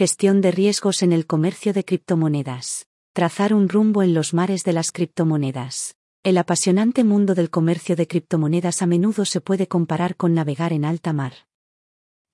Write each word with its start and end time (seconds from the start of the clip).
Gestión 0.00 0.40
de 0.40 0.50
riesgos 0.50 1.02
en 1.02 1.12
el 1.12 1.26
comercio 1.26 1.74
de 1.74 1.84
criptomonedas. 1.84 2.86
Trazar 3.12 3.52
un 3.52 3.68
rumbo 3.68 4.02
en 4.02 4.14
los 4.14 4.32
mares 4.32 4.64
de 4.64 4.72
las 4.72 4.92
criptomonedas. 4.92 5.94
El 6.22 6.38
apasionante 6.38 7.04
mundo 7.04 7.34
del 7.34 7.50
comercio 7.50 7.96
de 7.96 8.06
criptomonedas 8.06 8.80
a 8.80 8.86
menudo 8.86 9.26
se 9.26 9.42
puede 9.42 9.68
comparar 9.68 10.16
con 10.16 10.32
navegar 10.32 10.72
en 10.72 10.86
alta 10.86 11.12
mar. 11.12 11.34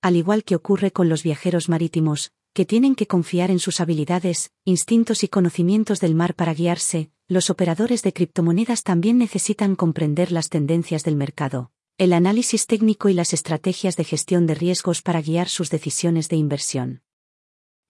Al 0.01 0.15
igual 0.15 0.45
que 0.45 0.55
ocurre 0.55 0.91
con 0.91 1.09
los 1.09 1.23
viajeros 1.23 1.67
marítimos, 1.67 2.31
que 2.53 2.63
tienen 2.63 2.95
que 2.95 3.05
confiar 3.05 3.51
en 3.51 3.59
sus 3.59 3.81
habilidades, 3.81 4.53
instintos 4.63 5.25
y 5.25 5.27
conocimientos 5.27 5.99
del 5.99 6.15
mar 6.15 6.35
para 6.35 6.53
guiarse, 6.53 7.11
los 7.27 7.49
operadores 7.49 8.01
de 8.01 8.13
criptomonedas 8.13 8.83
también 8.83 9.17
necesitan 9.17 9.75
comprender 9.75 10.31
las 10.31 10.47
tendencias 10.47 11.03
del 11.03 11.17
mercado, 11.17 11.71
el 11.97 12.13
análisis 12.13 12.65
técnico 12.65 13.09
y 13.09 13.13
las 13.13 13.33
estrategias 13.33 13.97
de 13.97 14.05
gestión 14.05 14.47
de 14.47 14.55
riesgos 14.55 15.01
para 15.01 15.21
guiar 15.21 15.49
sus 15.49 15.69
decisiones 15.69 16.29
de 16.29 16.37
inversión. 16.37 17.01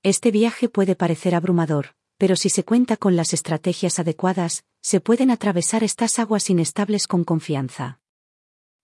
Este 0.03 0.31
viaje 0.31 0.69
puede 0.69 0.95
parecer 0.95 1.35
abrumador, 1.35 1.95
pero 2.17 2.35
si 2.35 2.49
se 2.49 2.63
cuenta 2.63 2.97
con 2.97 3.15
las 3.15 3.33
estrategias 3.33 3.99
adecuadas, 3.99 4.63
se 4.81 5.01
pueden 5.01 5.31
atravesar 5.31 5.83
estas 5.83 6.19
aguas 6.19 6.49
inestables 6.49 7.07
con 7.07 7.23
confianza. 7.23 7.99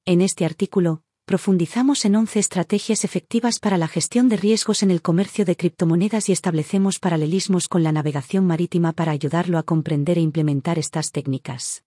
En 0.06 0.22
este 0.22 0.44
artículo, 0.44 1.02
profundizamos 1.26 2.04
en 2.06 2.16
11 2.16 2.40
estrategias 2.40 3.06
efectivas 3.06 3.60
para 3.60 3.78
la 3.78 3.88
gestión 3.88 4.28
de 4.28 4.38
riesgos 4.38 4.84
en 4.84 4.92
el 4.92 5.02
comercio 5.02 5.46
de 5.46 5.56
criptomonedas 5.56 6.30
y 6.30 6.34
establecemos 6.34 7.00
paralelismos 7.00 7.68
con 7.68 7.84
la 7.84 7.92
navegación 7.92 8.46
marítima 8.46 8.92
para 8.92 9.12
ayudarlo 9.12 9.58
a 9.58 9.64
comprender 9.64 10.18
e 10.18 10.22
implementar 10.22 10.78
estas 10.80 11.12
técnicas. 11.12 11.84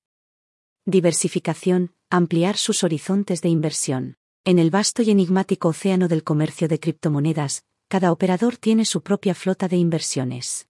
Diversificación, 0.87 1.93
ampliar 2.11 2.57
sus 2.57 2.85
horizontes 2.85 3.43
de 3.43 3.49
inversión. 3.49 4.17
En 4.45 4.61
el 4.61 4.71
vasto 4.71 5.03
y 5.03 5.11
enigmático 5.11 5.69
océano 5.69 6.07
del 6.07 6.23
comercio 6.23 6.69
de 6.69 6.79
criptomonedas, 6.79 7.65
cada 7.89 8.11
operador 8.11 8.57
tiene 8.57 8.85
su 8.85 9.03
propia 9.03 9.35
flota 9.35 9.69
de 9.69 9.77
inversiones. 9.77 10.69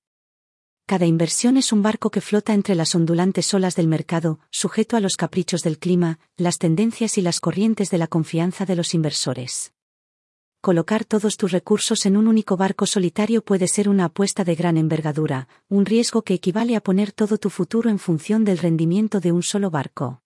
Cada 0.87 1.07
inversión 1.07 1.57
es 1.57 1.73
un 1.73 1.83
barco 1.83 2.11
que 2.11 2.21
flota 2.21 2.55
entre 2.55 2.75
las 2.75 2.95
ondulantes 2.95 3.53
olas 3.55 3.75
del 3.75 3.89
mercado, 3.89 4.39
sujeto 4.51 4.97
a 4.97 5.01
los 5.01 5.17
caprichos 5.17 5.63
del 5.63 5.79
clima, 5.79 6.21
las 6.37 6.59
tendencias 6.59 7.19
y 7.19 7.23
las 7.23 7.41
corrientes 7.41 7.91
de 7.91 7.99
la 7.99 8.07
confianza 8.07 8.67
de 8.67 8.77
los 8.77 8.95
inversores. 8.95 9.73
Colocar 10.61 11.05
todos 11.05 11.37
tus 11.37 11.53
recursos 11.53 12.07
en 12.07 12.17
un 12.17 12.29
único 12.29 12.57
barco 12.57 12.87
solitario 12.87 13.43
puede 13.43 13.67
ser 13.67 13.89
una 13.89 14.07
apuesta 14.07 14.45
de 14.45 14.55
gran 14.55 14.77
envergadura, 14.77 15.49
un 15.69 15.87
riesgo 15.87 16.23
que 16.23 16.35
equivale 16.35 16.77
a 16.77 16.81
poner 16.81 17.13
todo 17.13 17.39
tu 17.39 17.51
futuro 17.51 17.89
en 17.89 17.99
función 17.99 18.45
del 18.45 18.59
rendimiento 18.59 19.21
de 19.21 19.33
un 19.33 19.43
solo 19.43 19.71
barco. 19.71 20.23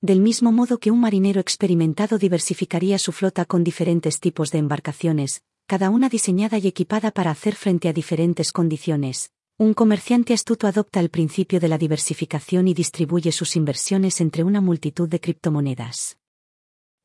Del 0.00 0.20
mismo 0.20 0.52
modo 0.52 0.78
que 0.78 0.92
un 0.92 1.00
marinero 1.00 1.40
experimentado 1.40 2.18
diversificaría 2.18 2.98
su 2.98 3.10
flota 3.10 3.44
con 3.44 3.64
diferentes 3.64 4.20
tipos 4.20 4.52
de 4.52 4.58
embarcaciones, 4.58 5.42
cada 5.68 5.90
una 5.90 6.08
diseñada 6.08 6.56
y 6.56 6.66
equipada 6.66 7.10
para 7.10 7.30
hacer 7.30 7.54
frente 7.54 7.90
a 7.90 7.92
diferentes 7.92 8.52
condiciones, 8.52 9.32
un 9.58 9.74
comerciante 9.74 10.32
astuto 10.32 10.66
adopta 10.66 10.98
el 10.98 11.10
principio 11.10 11.60
de 11.60 11.68
la 11.68 11.76
diversificación 11.76 12.68
y 12.68 12.72
distribuye 12.72 13.32
sus 13.32 13.54
inversiones 13.54 14.22
entre 14.22 14.44
una 14.44 14.62
multitud 14.62 15.10
de 15.10 15.20
criptomonedas. 15.20 16.16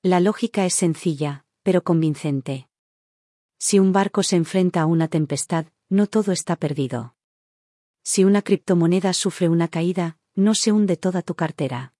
La 0.01 0.21
lógica 0.21 0.65
es 0.65 0.75
sencilla, 0.75 1.45
pero 1.61 1.83
convincente. 1.83 2.69
Si 3.59 3.79
un 3.79 3.91
barco 3.91 4.23
se 4.23 4.37
enfrenta 4.37 4.79
a 4.79 4.85
una 4.85 5.09
tempestad, 5.09 5.65
no 5.89 6.07
todo 6.07 6.31
está 6.31 6.55
perdido. 6.55 7.17
Si 8.01 8.23
una 8.23 8.41
criptomoneda 8.41 9.11
sufre 9.11 9.49
una 9.49 9.67
caída, 9.67 10.17
no 10.35 10.55
se 10.55 10.71
hunde 10.71 10.95
toda 10.95 11.21
tu 11.21 11.35
cartera. 11.35 11.93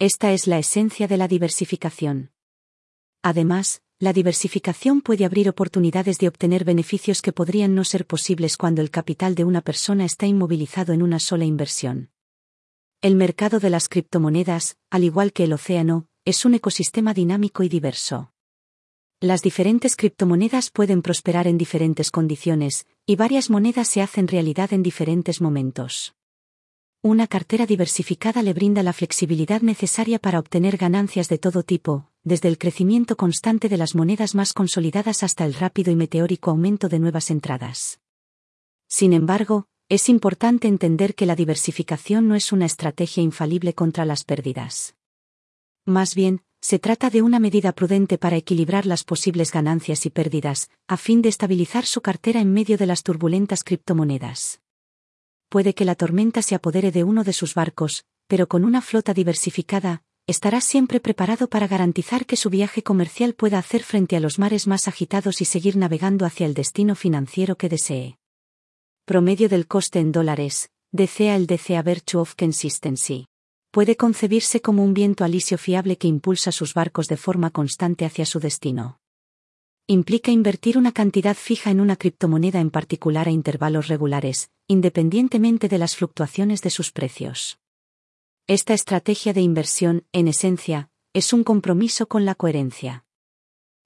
Esta 0.00 0.32
es 0.32 0.48
la 0.48 0.58
esencia 0.58 1.06
de 1.06 1.18
la 1.18 1.28
diversificación. 1.28 2.32
Además, 3.22 3.82
la 4.00 4.12
diversificación 4.12 5.00
puede 5.00 5.24
abrir 5.24 5.48
oportunidades 5.48 6.18
de 6.18 6.28
obtener 6.28 6.64
beneficios 6.64 7.20
que 7.20 7.32
podrían 7.32 7.74
no 7.74 7.82
ser 7.82 8.06
posibles 8.06 8.56
cuando 8.56 8.80
el 8.80 8.90
capital 8.90 9.34
de 9.34 9.44
una 9.44 9.60
persona 9.60 10.04
está 10.04 10.26
inmovilizado 10.26 10.92
en 10.92 11.02
una 11.02 11.18
sola 11.18 11.44
inversión. 11.44 12.10
El 13.00 13.16
mercado 13.16 13.58
de 13.58 13.70
las 13.70 13.88
criptomonedas, 13.88 14.76
al 14.90 15.02
igual 15.02 15.32
que 15.32 15.44
el 15.44 15.52
océano, 15.52 16.06
es 16.24 16.44
un 16.44 16.54
ecosistema 16.54 17.12
dinámico 17.12 17.64
y 17.64 17.68
diverso. 17.68 18.32
Las 19.20 19.42
diferentes 19.42 19.96
criptomonedas 19.96 20.70
pueden 20.70 21.02
prosperar 21.02 21.48
en 21.48 21.58
diferentes 21.58 22.12
condiciones, 22.12 22.86
y 23.04 23.16
varias 23.16 23.50
monedas 23.50 23.88
se 23.88 24.00
hacen 24.00 24.28
realidad 24.28 24.72
en 24.72 24.84
diferentes 24.84 25.40
momentos. 25.40 26.14
Una 27.02 27.26
cartera 27.26 27.66
diversificada 27.66 28.42
le 28.42 28.52
brinda 28.52 28.84
la 28.84 28.92
flexibilidad 28.92 29.62
necesaria 29.62 30.20
para 30.20 30.38
obtener 30.38 30.76
ganancias 30.76 31.28
de 31.28 31.38
todo 31.38 31.64
tipo, 31.64 32.10
desde 32.28 32.48
el 32.48 32.58
crecimiento 32.58 33.16
constante 33.16 33.68
de 33.68 33.76
las 33.76 33.94
monedas 33.94 34.34
más 34.34 34.52
consolidadas 34.52 35.22
hasta 35.22 35.44
el 35.44 35.54
rápido 35.54 35.90
y 35.90 35.96
meteórico 35.96 36.50
aumento 36.50 36.88
de 36.88 36.98
nuevas 37.00 37.30
entradas. 37.30 38.00
Sin 38.86 39.12
embargo, 39.12 39.66
es 39.88 40.08
importante 40.08 40.68
entender 40.68 41.14
que 41.14 41.26
la 41.26 41.34
diversificación 41.34 42.28
no 42.28 42.34
es 42.34 42.52
una 42.52 42.66
estrategia 42.66 43.22
infalible 43.22 43.74
contra 43.74 44.04
las 44.04 44.24
pérdidas. 44.24 44.94
Más 45.84 46.14
bien, 46.14 46.42
se 46.60 46.78
trata 46.78 47.08
de 47.08 47.22
una 47.22 47.38
medida 47.38 47.72
prudente 47.72 48.18
para 48.18 48.36
equilibrar 48.36 48.84
las 48.84 49.04
posibles 49.04 49.52
ganancias 49.52 50.04
y 50.06 50.10
pérdidas, 50.10 50.70
a 50.86 50.96
fin 50.96 51.22
de 51.22 51.28
estabilizar 51.28 51.86
su 51.86 52.02
cartera 52.02 52.40
en 52.40 52.52
medio 52.52 52.76
de 52.76 52.86
las 52.86 53.02
turbulentas 53.02 53.64
criptomonedas. 53.64 54.60
Puede 55.48 55.74
que 55.74 55.84
la 55.86 55.94
tormenta 55.94 56.42
se 56.42 56.54
apodere 56.54 56.90
de 56.90 57.04
uno 57.04 57.24
de 57.24 57.32
sus 57.32 57.54
barcos, 57.54 58.04
pero 58.26 58.48
con 58.48 58.64
una 58.64 58.82
flota 58.82 59.14
diversificada, 59.14 60.02
estará 60.28 60.60
siempre 60.60 61.00
preparado 61.00 61.48
para 61.48 61.66
garantizar 61.66 62.26
que 62.26 62.36
su 62.36 62.50
viaje 62.50 62.82
comercial 62.82 63.32
pueda 63.32 63.58
hacer 63.58 63.82
frente 63.82 64.14
a 64.14 64.20
los 64.20 64.38
mares 64.38 64.66
más 64.66 64.86
agitados 64.86 65.40
y 65.40 65.46
seguir 65.46 65.76
navegando 65.76 66.26
hacia 66.26 66.44
el 66.44 66.52
destino 66.52 66.94
financiero 66.94 67.56
que 67.56 67.70
desee. 67.70 68.18
Promedio 69.06 69.48
del 69.48 69.66
coste 69.66 70.00
en 70.00 70.12
dólares, 70.12 70.68
DCA 70.92 71.34
el 71.34 71.46
DCA 71.46 71.80
Virtue 71.80 72.20
of 72.20 72.34
Consistency. 72.34 73.24
Puede 73.70 73.96
concebirse 73.96 74.60
como 74.60 74.84
un 74.84 74.92
viento 74.92 75.24
alisio 75.24 75.56
fiable 75.56 75.96
que 75.96 76.08
impulsa 76.08 76.52
sus 76.52 76.74
barcos 76.74 77.08
de 77.08 77.16
forma 77.16 77.48
constante 77.48 78.04
hacia 78.04 78.26
su 78.26 78.38
destino. 78.38 79.00
Implica 79.86 80.30
invertir 80.30 80.76
una 80.76 80.92
cantidad 80.92 81.36
fija 81.36 81.70
en 81.70 81.80
una 81.80 81.96
criptomoneda 81.96 82.60
en 82.60 82.70
particular 82.70 83.28
a 83.28 83.30
intervalos 83.30 83.88
regulares, 83.88 84.50
independientemente 84.66 85.68
de 85.68 85.78
las 85.78 85.96
fluctuaciones 85.96 86.60
de 86.60 86.68
sus 86.68 86.92
precios. 86.92 87.58
Esta 88.50 88.72
estrategia 88.72 89.34
de 89.34 89.42
inversión, 89.42 90.06
en 90.10 90.26
esencia, 90.26 90.88
es 91.12 91.34
un 91.34 91.44
compromiso 91.44 92.08
con 92.08 92.24
la 92.24 92.34
coherencia. 92.34 93.04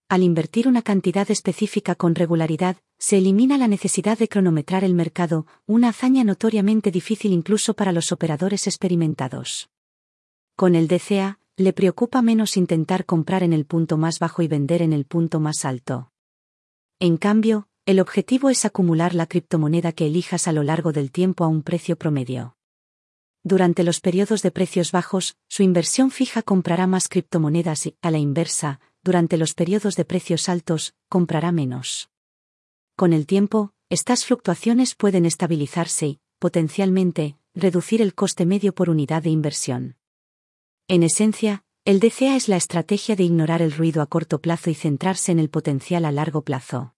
Al 0.09 0.23
invertir 0.23 0.69
una 0.69 0.83
cantidad 0.83 1.29
específica 1.33 1.97
con 1.97 2.15
regularidad, 2.15 2.77
se 2.97 3.19
elimina 3.19 3.59
la 3.59 3.67
necesidad 3.67 4.19
de 4.19 4.29
cronometrar 4.29 4.85
el 4.85 4.95
mercado, 4.95 5.49
una 5.67 5.89
hazaña 5.89 6.23
notoriamente 6.23 6.93
difícil 6.93 7.33
incluso 7.33 7.75
para 7.75 7.91
los 7.91 8.13
operadores 8.13 8.69
experimentados. 8.69 9.69
Con 10.55 10.77
el 10.77 10.87
DCA, 10.87 11.41
le 11.57 11.73
preocupa 11.73 12.23
menos 12.23 12.57
intentar 12.57 13.05
comprar 13.05 13.43
en 13.43 13.53
el 13.53 13.67
punto 13.67 13.99
más 13.99 14.21
bajo 14.21 14.43
y 14.43 14.47
vender 14.47 14.81
en 14.81 14.93
el 14.93 15.07
punto 15.07 15.41
más 15.41 15.65
alto. 15.65 16.13
En 17.01 17.17
cambio, 17.17 17.67
el 17.85 17.99
objetivo 17.99 18.49
es 18.49 18.65
acumular 18.65 19.13
la 19.17 19.27
criptomoneda 19.27 19.91
que 19.91 20.07
elijas 20.07 20.47
a 20.47 20.53
lo 20.53 20.63
largo 20.63 20.93
del 20.93 21.11
tiempo 21.11 21.43
a 21.43 21.49
un 21.49 21.65
precio 21.65 21.97
promedio. 21.97 22.55
Durante 23.45 23.83
los 23.83 24.01
periodos 24.01 24.43
de 24.43 24.53
precios 24.53 24.93
bajos, 24.93 25.37
su 25.49 25.65
inversión 25.65 26.13
fija 26.13 26.43
comprará 26.43 26.87
más 26.87 27.09
criptomonedas 27.09 27.87
y, 27.87 27.97
a 28.01 28.13
la 28.13 28.19
inversa, 28.19 28.79
durante 29.03 29.37
los 29.37 29.55
periodos 29.55 29.97
de 29.97 30.05
precios 30.05 30.49
altos, 30.49 30.95
comprará 31.09 31.51
menos. 31.51 32.11
Con 32.95 33.13
el 33.13 33.27
tiempo, 33.27 33.73
estas 33.91 34.25
fluctuaciones 34.25 34.95
pueden 34.95 35.27
estabilizarse 35.27 36.07
y, 36.07 36.21
potencialmente, 36.39 37.37
reducir 37.53 38.01
el 38.01 38.15
coste 38.15 38.47
medio 38.47 38.75
por 38.75 38.89
unidad 38.89 39.25
de 39.25 39.31
inversión. 39.31 39.97
En 40.87 41.03
esencia, 41.03 41.65
el 41.85 41.99
DCA 41.99 42.37
es 42.37 42.49
la 42.49 42.57
estrategia 42.57 43.17
de 43.17 43.25
ignorar 43.25 43.61
el 43.61 43.73
ruido 43.73 44.03
a 44.03 44.07
corto 44.07 44.41
plazo 44.41 44.71
y 44.71 44.75
centrarse 44.75 45.33
en 45.33 45.41
el 45.41 45.51
potencial 45.51 46.05
a 46.05 46.13
largo 46.13 46.43
plazo 46.43 46.95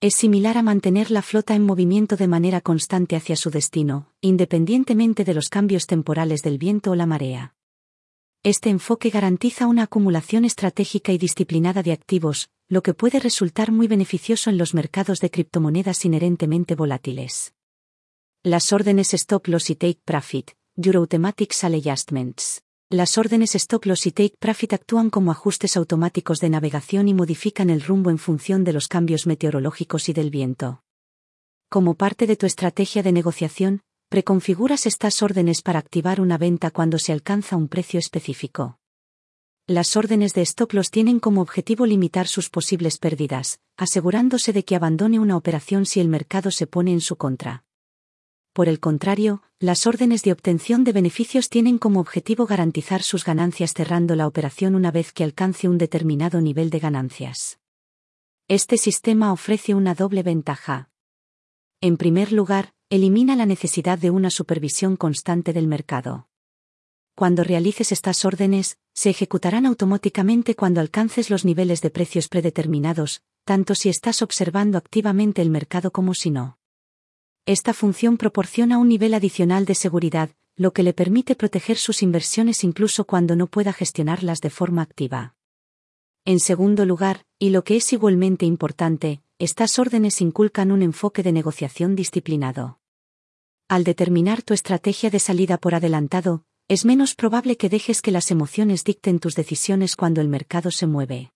es 0.00 0.14
similar 0.14 0.56
a 0.56 0.62
mantener 0.62 1.10
la 1.10 1.20
flota 1.20 1.54
en 1.54 1.62
movimiento 1.62 2.16
de 2.16 2.26
manera 2.26 2.62
constante 2.62 3.16
hacia 3.16 3.36
su 3.36 3.50
destino, 3.50 4.10
independientemente 4.22 5.24
de 5.24 5.34
los 5.34 5.50
cambios 5.50 5.86
temporales 5.86 6.42
del 6.42 6.56
viento 6.56 6.92
o 6.92 6.94
la 6.94 7.04
marea. 7.04 7.54
Este 8.42 8.70
enfoque 8.70 9.10
garantiza 9.10 9.66
una 9.66 9.82
acumulación 9.82 10.46
estratégica 10.46 11.12
y 11.12 11.18
disciplinada 11.18 11.82
de 11.82 11.92
activos, 11.92 12.48
lo 12.68 12.82
que 12.82 12.94
puede 12.94 13.20
resultar 13.20 13.72
muy 13.72 13.88
beneficioso 13.88 14.48
en 14.48 14.56
los 14.56 14.72
mercados 14.72 15.20
de 15.20 15.30
criptomonedas 15.30 16.02
inherentemente 16.06 16.74
volátiles. 16.74 17.52
Las 18.42 18.72
órdenes 18.72 19.12
Stop 19.12 19.48
Loss 19.48 19.68
y 19.68 19.74
Take 19.74 20.00
Profit, 20.02 20.52
Euro 20.76 21.06
Sale 21.50 21.76
Adjustments. 21.76 22.62
Las 22.92 23.18
órdenes 23.18 23.54
Stop 23.54 23.86
Loss 23.86 24.06
y 24.06 24.10
Take 24.10 24.34
Profit 24.36 24.72
actúan 24.72 25.10
como 25.10 25.30
ajustes 25.30 25.76
automáticos 25.76 26.40
de 26.40 26.50
navegación 26.50 27.06
y 27.06 27.14
modifican 27.14 27.70
el 27.70 27.82
rumbo 27.82 28.10
en 28.10 28.18
función 28.18 28.64
de 28.64 28.72
los 28.72 28.88
cambios 28.88 29.28
meteorológicos 29.28 30.08
y 30.08 30.12
del 30.12 30.30
viento. 30.30 30.82
Como 31.68 31.94
parte 31.94 32.26
de 32.26 32.34
tu 32.34 32.46
estrategia 32.46 33.04
de 33.04 33.12
negociación, 33.12 33.82
preconfiguras 34.08 34.86
estas 34.86 35.22
órdenes 35.22 35.62
para 35.62 35.78
activar 35.78 36.20
una 36.20 36.36
venta 36.36 36.72
cuando 36.72 36.98
se 36.98 37.12
alcanza 37.12 37.54
un 37.54 37.68
precio 37.68 38.00
específico. 38.00 38.80
las 39.68 39.96
órdenes 39.96 40.34
de 40.34 40.42
stop 40.42 40.72
loss 40.72 40.90
tienen 40.90 41.20
como 41.20 41.42
objetivo 41.42 41.86
limitar 41.86 42.26
sus 42.26 42.50
posibles 42.50 42.98
pérdidas, 42.98 43.60
asegurándose 43.76 44.52
de 44.52 44.64
que 44.64 44.74
abandone 44.74 45.20
una 45.20 45.36
operación 45.36 45.86
si 45.86 46.00
el 46.00 46.08
mercado 46.08 46.50
se 46.50 46.66
pone 46.66 46.92
en 46.92 47.00
su 47.00 47.14
contra. 47.14 47.62
Por 48.52 48.68
el 48.68 48.80
contrario, 48.80 49.42
las 49.60 49.86
órdenes 49.86 50.22
de 50.22 50.32
obtención 50.32 50.82
de 50.82 50.92
beneficios 50.92 51.48
tienen 51.48 51.78
como 51.78 52.00
objetivo 52.00 52.46
garantizar 52.46 53.02
sus 53.02 53.24
ganancias 53.24 53.74
cerrando 53.74 54.16
la 54.16 54.26
operación 54.26 54.74
una 54.74 54.90
vez 54.90 55.12
que 55.12 55.22
alcance 55.22 55.68
un 55.68 55.78
determinado 55.78 56.40
nivel 56.40 56.70
de 56.70 56.80
ganancias. 56.80 57.60
Este 58.48 58.76
sistema 58.76 59.32
ofrece 59.32 59.74
una 59.74 59.94
doble 59.94 60.24
ventaja. 60.24 60.90
En 61.80 61.96
primer 61.96 62.32
lugar, 62.32 62.74
elimina 62.88 63.36
la 63.36 63.46
necesidad 63.46 63.98
de 63.98 64.10
una 64.10 64.30
supervisión 64.30 64.96
constante 64.96 65.52
del 65.52 65.68
mercado. 65.68 66.28
Cuando 67.14 67.44
realices 67.44 67.92
estas 67.92 68.24
órdenes, 68.24 68.78
se 68.92 69.10
ejecutarán 69.10 69.66
automáticamente 69.66 70.56
cuando 70.56 70.80
alcances 70.80 71.30
los 71.30 71.44
niveles 71.44 71.82
de 71.82 71.90
precios 71.90 72.28
predeterminados, 72.28 73.22
tanto 73.44 73.74
si 73.76 73.88
estás 73.88 74.22
observando 74.22 74.78
activamente 74.78 75.40
el 75.40 75.50
mercado 75.50 75.92
como 75.92 76.14
si 76.14 76.30
no. 76.30 76.59
Esta 77.46 77.74
función 77.74 78.16
proporciona 78.16 78.78
un 78.78 78.88
nivel 78.88 79.14
adicional 79.14 79.64
de 79.64 79.74
seguridad, 79.74 80.30
lo 80.56 80.72
que 80.72 80.82
le 80.82 80.92
permite 80.92 81.34
proteger 81.34 81.78
sus 81.78 82.02
inversiones 82.02 82.64
incluso 82.64 83.04
cuando 83.04 83.34
no 83.34 83.46
pueda 83.46 83.72
gestionarlas 83.72 84.40
de 84.40 84.50
forma 84.50 84.82
activa. 84.82 85.34
En 86.26 86.38
segundo 86.38 86.84
lugar, 86.84 87.24
y 87.38 87.50
lo 87.50 87.64
que 87.64 87.76
es 87.76 87.92
igualmente 87.92 88.44
importante, 88.44 89.22
estas 89.38 89.78
órdenes 89.78 90.20
inculcan 90.20 90.70
un 90.70 90.82
enfoque 90.82 91.22
de 91.22 91.32
negociación 91.32 91.96
disciplinado. 91.96 92.78
Al 93.68 93.84
determinar 93.84 94.42
tu 94.42 94.52
estrategia 94.52 95.08
de 95.08 95.18
salida 95.18 95.56
por 95.56 95.74
adelantado, 95.74 96.44
es 96.68 96.84
menos 96.84 97.14
probable 97.14 97.56
que 97.56 97.70
dejes 97.70 98.02
que 98.02 98.10
las 98.10 98.30
emociones 98.30 98.84
dicten 98.84 99.18
tus 99.18 99.34
decisiones 99.34 99.96
cuando 99.96 100.20
el 100.20 100.28
mercado 100.28 100.70
se 100.70 100.86
mueve. 100.86 101.32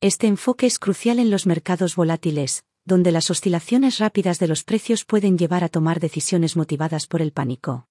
Este 0.00 0.28
enfoque 0.28 0.66
es 0.66 0.78
crucial 0.78 1.18
en 1.18 1.30
los 1.30 1.44
mercados 1.44 1.94
volátiles, 1.94 2.64
donde 2.90 3.12
las 3.12 3.30
oscilaciones 3.30 3.98
rápidas 3.98 4.40
de 4.40 4.48
los 4.48 4.64
precios 4.64 5.04
pueden 5.04 5.38
llevar 5.38 5.62
a 5.62 5.68
tomar 5.68 6.00
decisiones 6.00 6.56
motivadas 6.56 7.06
por 7.06 7.22
el 7.22 7.30
pánico. 7.30 7.86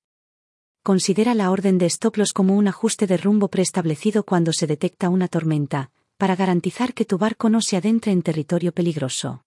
Considera 0.84 1.34
la 1.36 1.52
orden 1.52 1.78
de 1.78 1.86
stop 1.86 2.18
loss 2.18 2.34
como 2.34 2.58
un 2.58 2.68
ajuste 2.68 3.08
de 3.08 3.16
rumbo 3.16 3.48
preestablecido 3.48 4.26
cuando 4.26 4.52
se 4.52 4.68
detecta 4.68 5.08
una 5.08 5.30
tormenta, 5.30 5.90
para 6.18 6.36
garantizar 6.36 6.94
que 6.94 7.06
tu 7.06 7.18
barco 7.18 7.50
no 7.50 7.62
se 7.62 7.78
adentre 7.78 8.12
en 8.12 8.22
territorio 8.22 8.74
peligroso. 8.74 9.46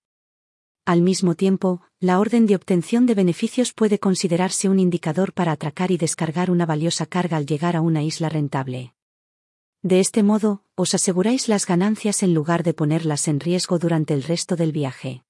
Al 0.86 1.02
mismo 1.02 1.34
tiempo, 1.34 1.82
la 2.00 2.18
orden 2.18 2.46
de 2.46 2.56
obtención 2.56 3.04
de 3.04 3.14
beneficios 3.14 3.74
puede 3.74 3.98
considerarse 3.98 4.70
un 4.70 4.80
indicador 4.80 5.34
para 5.34 5.52
atracar 5.52 5.90
y 5.90 5.98
descargar 5.98 6.50
una 6.50 6.64
valiosa 6.64 7.04
carga 7.04 7.36
al 7.36 7.44
llegar 7.44 7.76
a 7.76 7.82
una 7.82 8.02
isla 8.02 8.30
rentable. 8.30 8.94
De 9.82 10.00
este 10.00 10.22
modo, 10.22 10.62
os 10.76 10.94
aseguráis 10.94 11.46
las 11.48 11.66
ganancias 11.66 12.22
en 12.22 12.32
lugar 12.32 12.62
de 12.62 12.72
ponerlas 12.72 13.28
en 13.28 13.38
riesgo 13.38 13.78
durante 13.78 14.14
el 14.14 14.22
resto 14.22 14.56
del 14.56 14.72
viaje. 14.72 15.24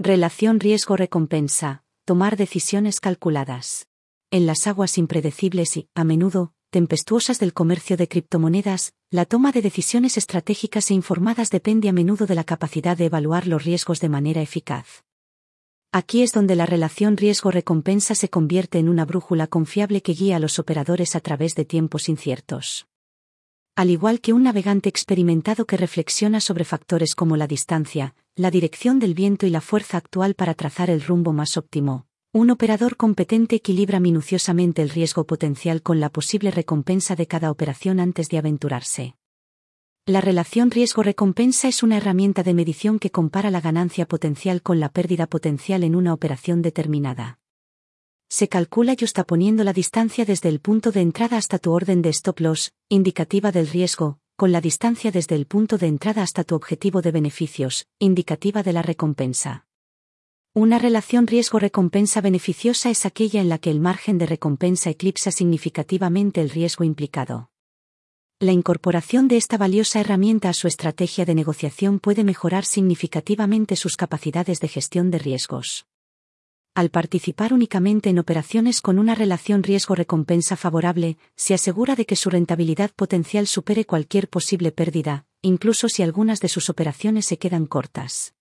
Relación 0.00 0.60
riesgo-recompensa, 0.60 1.82
tomar 2.04 2.36
decisiones 2.36 3.00
calculadas. 3.00 3.88
En 4.30 4.46
las 4.46 4.68
aguas 4.68 4.96
impredecibles 4.96 5.76
y, 5.76 5.88
a 5.92 6.04
menudo, 6.04 6.52
tempestuosas 6.70 7.40
del 7.40 7.52
comercio 7.52 7.96
de 7.96 8.06
criptomonedas, 8.06 8.92
la 9.10 9.24
toma 9.24 9.50
de 9.50 9.60
decisiones 9.60 10.16
estratégicas 10.16 10.92
e 10.92 10.94
informadas 10.94 11.50
depende 11.50 11.88
a 11.88 11.92
menudo 11.92 12.26
de 12.26 12.36
la 12.36 12.44
capacidad 12.44 12.96
de 12.96 13.06
evaluar 13.06 13.48
los 13.48 13.64
riesgos 13.64 13.98
de 13.98 14.08
manera 14.08 14.40
eficaz. 14.40 15.02
Aquí 15.90 16.22
es 16.22 16.30
donde 16.30 16.54
la 16.54 16.66
relación 16.66 17.16
riesgo-recompensa 17.16 18.14
se 18.14 18.28
convierte 18.28 18.78
en 18.78 18.88
una 18.88 19.04
brújula 19.04 19.48
confiable 19.48 20.00
que 20.00 20.12
guía 20.12 20.36
a 20.36 20.38
los 20.38 20.60
operadores 20.60 21.16
a 21.16 21.20
través 21.20 21.56
de 21.56 21.64
tiempos 21.64 22.08
inciertos. 22.08 22.86
Al 23.78 23.90
igual 23.90 24.20
que 24.20 24.32
un 24.32 24.42
navegante 24.42 24.88
experimentado 24.88 25.64
que 25.64 25.76
reflexiona 25.76 26.40
sobre 26.40 26.64
factores 26.64 27.14
como 27.14 27.36
la 27.36 27.46
distancia, 27.46 28.16
la 28.34 28.50
dirección 28.50 28.98
del 28.98 29.14
viento 29.14 29.46
y 29.46 29.50
la 29.50 29.60
fuerza 29.60 29.98
actual 29.98 30.34
para 30.34 30.54
trazar 30.54 30.90
el 30.90 31.00
rumbo 31.00 31.32
más 31.32 31.56
óptimo, 31.56 32.08
un 32.32 32.50
operador 32.50 32.96
competente 32.96 33.54
equilibra 33.54 34.00
minuciosamente 34.00 34.82
el 34.82 34.90
riesgo 34.90 35.28
potencial 35.28 35.80
con 35.80 36.00
la 36.00 36.10
posible 36.10 36.50
recompensa 36.50 37.14
de 37.14 37.28
cada 37.28 37.52
operación 37.52 38.00
antes 38.00 38.28
de 38.30 38.38
aventurarse. 38.38 39.14
La 40.06 40.20
relación 40.20 40.72
riesgo-recompensa 40.72 41.68
es 41.68 41.84
una 41.84 41.98
herramienta 41.98 42.42
de 42.42 42.54
medición 42.54 42.98
que 42.98 43.12
compara 43.12 43.52
la 43.52 43.60
ganancia 43.60 44.08
potencial 44.08 44.60
con 44.60 44.80
la 44.80 44.88
pérdida 44.88 45.28
potencial 45.28 45.84
en 45.84 45.94
una 45.94 46.14
operación 46.14 46.62
determinada. 46.62 47.38
Se 48.30 48.48
calcula 48.48 48.94
poniendo 49.26 49.64
la 49.64 49.72
distancia 49.72 50.26
desde 50.26 50.50
el 50.50 50.60
punto 50.60 50.92
de 50.92 51.00
entrada 51.00 51.38
hasta 51.38 51.58
tu 51.58 51.72
orden 51.72 52.02
de 52.02 52.10
stop 52.10 52.40
loss, 52.40 52.72
indicativa 52.90 53.52
del 53.52 53.66
riesgo, 53.68 54.18
con 54.36 54.52
la 54.52 54.60
distancia 54.60 55.10
desde 55.10 55.34
el 55.34 55.46
punto 55.46 55.78
de 55.78 55.86
entrada 55.86 56.22
hasta 56.22 56.44
tu 56.44 56.54
objetivo 56.54 57.00
de 57.00 57.10
beneficios, 57.10 57.86
indicativa 57.98 58.62
de 58.62 58.72
la 58.74 58.82
recompensa. 58.82 59.66
Una 60.52 60.78
relación 60.78 61.26
riesgo-recompensa 61.26 62.20
beneficiosa 62.20 62.90
es 62.90 63.06
aquella 63.06 63.40
en 63.40 63.48
la 63.48 63.58
que 63.58 63.70
el 63.70 63.80
margen 63.80 64.18
de 64.18 64.26
recompensa 64.26 64.90
eclipsa 64.90 65.30
significativamente 65.30 66.42
el 66.42 66.50
riesgo 66.50 66.84
implicado. 66.84 67.50
La 68.40 68.52
incorporación 68.52 69.26
de 69.26 69.38
esta 69.38 69.56
valiosa 69.56 70.00
herramienta 70.00 70.50
a 70.50 70.52
su 70.52 70.68
estrategia 70.68 71.24
de 71.24 71.34
negociación 71.34 71.98
puede 71.98 72.24
mejorar 72.24 72.64
significativamente 72.66 73.74
sus 73.74 73.96
capacidades 73.96 74.60
de 74.60 74.68
gestión 74.68 75.10
de 75.10 75.18
riesgos. 75.18 75.87
Al 76.78 76.90
participar 76.90 77.52
únicamente 77.52 78.08
en 78.08 78.20
operaciones 78.20 78.80
con 78.80 79.00
una 79.00 79.16
relación 79.16 79.64
riesgo-recompensa 79.64 80.54
favorable, 80.54 81.18
se 81.34 81.52
asegura 81.52 81.96
de 81.96 82.06
que 82.06 82.14
su 82.14 82.30
rentabilidad 82.30 82.92
potencial 82.92 83.48
supere 83.48 83.84
cualquier 83.84 84.28
posible 84.28 84.70
pérdida, 84.70 85.26
incluso 85.42 85.88
si 85.88 86.04
algunas 86.04 86.38
de 86.38 86.46
sus 86.46 86.70
operaciones 86.70 87.26
se 87.26 87.36
quedan 87.36 87.66
cortas. 87.66 88.36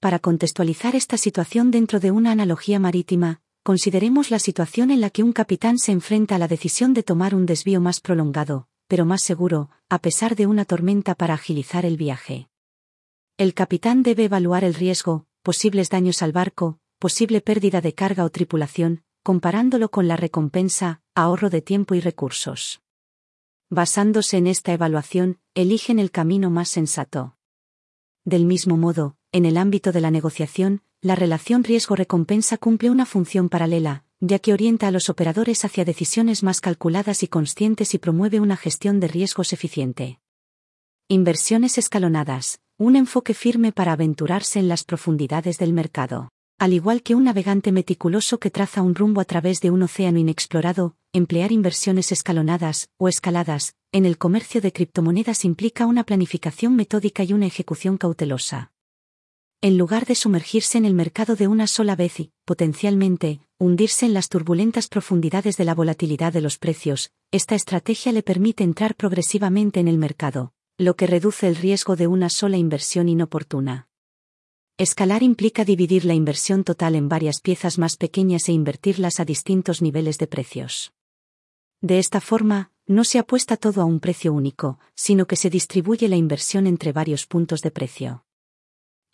Para 0.00 0.18
contextualizar 0.18 0.94
esta 0.96 1.16
situación 1.16 1.70
dentro 1.70 1.98
de 1.98 2.10
una 2.10 2.30
analogía 2.30 2.78
marítima, 2.78 3.40
consideremos 3.62 4.30
la 4.30 4.38
situación 4.38 4.90
en 4.90 5.00
la 5.00 5.08
que 5.08 5.22
un 5.22 5.32
capitán 5.32 5.78
se 5.78 5.92
enfrenta 5.92 6.34
a 6.34 6.38
la 6.38 6.48
decisión 6.48 6.92
de 6.92 7.04
tomar 7.04 7.34
un 7.34 7.46
desvío 7.46 7.80
más 7.80 8.00
prolongado, 8.00 8.68
pero 8.86 9.06
más 9.06 9.22
seguro, 9.22 9.70
a 9.88 9.98
pesar 9.98 10.36
de 10.36 10.46
una 10.46 10.66
tormenta 10.66 11.14
para 11.14 11.32
agilizar 11.32 11.86
el 11.86 11.96
viaje. 11.96 12.50
El 13.38 13.54
capitán 13.54 14.02
debe 14.02 14.24
evaluar 14.24 14.62
el 14.62 14.74
riesgo, 14.74 15.24
posibles 15.42 15.88
daños 15.88 16.20
al 16.20 16.32
barco, 16.32 16.80
posible 16.98 17.40
pérdida 17.40 17.80
de 17.80 17.94
carga 17.94 18.24
o 18.24 18.30
tripulación, 18.30 19.02
comparándolo 19.22 19.90
con 19.90 20.08
la 20.08 20.16
recompensa, 20.16 21.02
ahorro 21.14 21.50
de 21.50 21.60
tiempo 21.60 21.94
y 21.94 22.00
recursos. 22.00 22.80
Basándose 23.68 24.36
en 24.38 24.46
esta 24.46 24.72
evaluación, 24.72 25.38
eligen 25.54 25.98
el 25.98 26.10
camino 26.10 26.50
más 26.50 26.68
sensato. 26.68 27.36
Del 28.24 28.46
mismo 28.46 28.76
modo, 28.76 29.16
en 29.32 29.44
el 29.44 29.56
ámbito 29.56 29.92
de 29.92 30.00
la 30.00 30.10
negociación, 30.10 30.82
la 31.00 31.14
relación 31.14 31.64
riesgo-recompensa 31.64 32.56
cumple 32.56 32.90
una 32.90 33.04
función 33.04 33.48
paralela, 33.48 34.04
ya 34.20 34.38
que 34.38 34.52
orienta 34.52 34.88
a 34.88 34.90
los 34.90 35.10
operadores 35.10 35.64
hacia 35.64 35.84
decisiones 35.84 36.42
más 36.42 36.60
calculadas 36.60 37.22
y 37.22 37.28
conscientes 37.28 37.92
y 37.92 37.98
promueve 37.98 38.40
una 38.40 38.56
gestión 38.56 39.00
de 39.00 39.08
riesgos 39.08 39.52
eficiente. 39.52 40.20
Inversiones 41.08 41.76
escalonadas, 41.76 42.60
un 42.78 42.96
enfoque 42.96 43.34
firme 43.34 43.72
para 43.72 43.92
aventurarse 43.92 44.58
en 44.58 44.68
las 44.68 44.84
profundidades 44.84 45.58
del 45.58 45.72
mercado. 45.72 46.30
Al 46.58 46.72
igual 46.72 47.02
que 47.02 47.14
un 47.14 47.24
navegante 47.24 47.70
meticuloso 47.70 48.38
que 48.38 48.50
traza 48.50 48.80
un 48.80 48.94
rumbo 48.94 49.20
a 49.20 49.26
través 49.26 49.60
de 49.60 49.70
un 49.70 49.82
océano 49.82 50.18
inexplorado, 50.18 50.96
emplear 51.12 51.52
inversiones 51.52 52.12
escalonadas, 52.12 52.88
o 52.96 53.08
escaladas, 53.08 53.74
en 53.92 54.06
el 54.06 54.16
comercio 54.16 54.62
de 54.62 54.72
criptomonedas 54.72 55.44
implica 55.44 55.84
una 55.84 56.04
planificación 56.04 56.74
metódica 56.74 57.24
y 57.24 57.34
una 57.34 57.44
ejecución 57.44 57.98
cautelosa. 57.98 58.72
En 59.60 59.76
lugar 59.76 60.06
de 60.06 60.14
sumergirse 60.14 60.78
en 60.78 60.86
el 60.86 60.94
mercado 60.94 61.36
de 61.36 61.46
una 61.46 61.66
sola 61.66 61.94
vez 61.94 62.20
y, 62.20 62.32
potencialmente, 62.46 63.40
hundirse 63.58 64.06
en 64.06 64.14
las 64.14 64.30
turbulentas 64.30 64.88
profundidades 64.88 65.58
de 65.58 65.64
la 65.66 65.74
volatilidad 65.74 66.32
de 66.32 66.40
los 66.40 66.56
precios, 66.56 67.10
esta 67.32 67.54
estrategia 67.54 68.12
le 68.12 68.22
permite 68.22 68.64
entrar 68.64 68.94
progresivamente 68.94 69.80
en 69.80 69.88
el 69.88 69.98
mercado, 69.98 70.54
lo 70.78 70.96
que 70.96 71.06
reduce 71.06 71.48
el 71.48 71.56
riesgo 71.56 71.96
de 71.96 72.06
una 72.06 72.30
sola 72.30 72.56
inversión 72.56 73.10
inoportuna. 73.10 73.88
Escalar 74.78 75.22
implica 75.22 75.64
dividir 75.64 76.04
la 76.04 76.12
inversión 76.12 76.62
total 76.62 76.96
en 76.96 77.08
varias 77.08 77.40
piezas 77.40 77.78
más 77.78 77.96
pequeñas 77.96 78.46
e 78.50 78.52
invertirlas 78.52 79.20
a 79.20 79.24
distintos 79.24 79.80
niveles 79.80 80.18
de 80.18 80.26
precios. 80.26 80.92
De 81.80 81.98
esta 81.98 82.20
forma, 82.20 82.72
no 82.86 83.04
se 83.04 83.18
apuesta 83.18 83.56
todo 83.56 83.80
a 83.80 83.86
un 83.86 84.00
precio 84.00 84.34
único, 84.34 84.78
sino 84.94 85.26
que 85.26 85.36
se 85.36 85.48
distribuye 85.48 86.08
la 86.08 86.16
inversión 86.16 86.66
entre 86.66 86.92
varios 86.92 87.26
puntos 87.26 87.62
de 87.62 87.70
precio. 87.70 88.26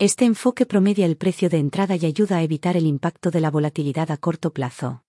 Este 0.01 0.25
enfoque 0.25 0.67
promedia 0.67 1.07
el 1.07 1.17
precio 1.17 1.49
de 1.49 1.59
entrada 1.59 1.95
y 1.95 2.07
ayuda 2.07 2.39
a 2.39 2.43
evitar 2.43 2.77
el 2.77 2.87
impacto 2.87 3.31
de 3.31 3.41
la 3.41 3.53
volatilidad 3.53 4.11
a 4.11 4.17
corto 4.17 4.53
plazo. 4.53 5.05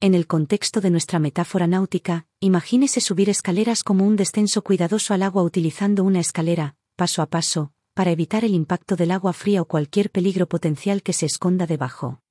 En 0.00 0.16
el 0.16 0.26
contexto 0.26 0.80
de 0.80 0.90
nuestra 0.90 1.20
metáfora 1.20 1.68
náutica, 1.68 2.26
imagínese 2.40 3.00
subir 3.00 3.30
escaleras 3.30 3.84
como 3.84 4.04
un 4.04 4.16
descenso 4.16 4.62
cuidadoso 4.62 5.14
al 5.14 5.22
agua 5.22 5.44
utilizando 5.44 6.02
una 6.02 6.18
escalera, 6.18 6.74
paso 6.96 7.22
a 7.22 7.26
paso, 7.26 7.72
para 8.00 8.12
evitar 8.12 8.46
el 8.46 8.54
impacto 8.54 8.96
del 8.96 9.10
agua 9.10 9.34
fría 9.34 9.60
o 9.60 9.66
cualquier 9.66 10.10
peligro 10.10 10.48
potencial 10.48 11.02
que 11.02 11.12
se 11.12 11.26
esconda 11.26 11.66
debajo. 11.66 12.22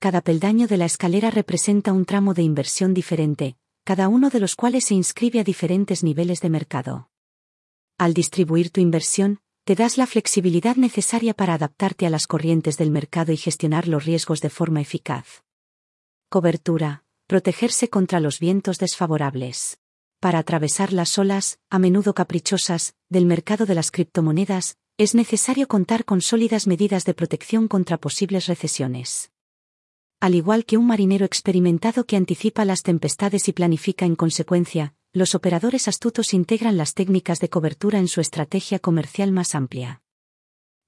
Cada 0.00 0.20
peldaño 0.20 0.66
de 0.66 0.78
la 0.78 0.84
escalera 0.84 1.30
representa 1.30 1.92
un 1.92 2.04
tramo 2.04 2.34
de 2.34 2.42
inversión 2.42 2.92
diferente, 2.92 3.56
cada 3.84 4.08
uno 4.08 4.30
de 4.30 4.40
los 4.40 4.56
cuales 4.56 4.86
se 4.86 4.94
inscribe 4.94 5.38
a 5.38 5.44
diferentes 5.44 6.02
niveles 6.02 6.40
de 6.40 6.50
mercado. 6.50 7.08
Al 7.98 8.14
distribuir 8.14 8.70
tu 8.70 8.80
inversión, 8.80 9.38
te 9.62 9.76
das 9.76 9.96
la 9.96 10.08
flexibilidad 10.08 10.74
necesaria 10.74 11.34
para 11.34 11.54
adaptarte 11.54 12.04
a 12.04 12.10
las 12.10 12.26
corrientes 12.26 12.76
del 12.76 12.90
mercado 12.90 13.30
y 13.30 13.36
gestionar 13.36 13.86
los 13.86 14.04
riesgos 14.04 14.40
de 14.40 14.50
forma 14.50 14.80
eficaz. 14.80 15.44
Cobertura. 16.28 17.04
Protegerse 17.28 17.88
contra 17.90 18.18
los 18.18 18.40
vientos 18.40 18.78
desfavorables. 18.78 19.78
Para 20.18 20.40
atravesar 20.40 20.92
las 20.92 21.16
olas, 21.16 21.60
a 21.70 21.78
menudo 21.78 22.12
caprichosas, 22.12 22.96
del 23.08 23.24
mercado 23.24 23.66
de 23.66 23.74
las 23.74 23.92
criptomonedas, 23.92 24.79
es 25.02 25.14
necesario 25.14 25.66
contar 25.66 26.04
con 26.04 26.20
sólidas 26.20 26.66
medidas 26.66 27.06
de 27.06 27.14
protección 27.14 27.68
contra 27.68 27.96
posibles 27.96 28.48
recesiones. 28.48 29.30
Al 30.20 30.34
igual 30.34 30.66
que 30.66 30.76
un 30.76 30.86
marinero 30.86 31.24
experimentado 31.24 32.04
que 32.04 32.18
anticipa 32.18 32.66
las 32.66 32.82
tempestades 32.82 33.48
y 33.48 33.54
planifica 33.54 34.04
en 34.04 34.14
consecuencia, 34.14 34.92
los 35.14 35.34
operadores 35.34 35.88
astutos 35.88 36.34
integran 36.34 36.76
las 36.76 36.92
técnicas 36.92 37.40
de 37.40 37.48
cobertura 37.48 37.98
en 37.98 38.08
su 38.08 38.20
estrategia 38.20 38.78
comercial 38.78 39.32
más 39.32 39.54
amplia. 39.54 40.02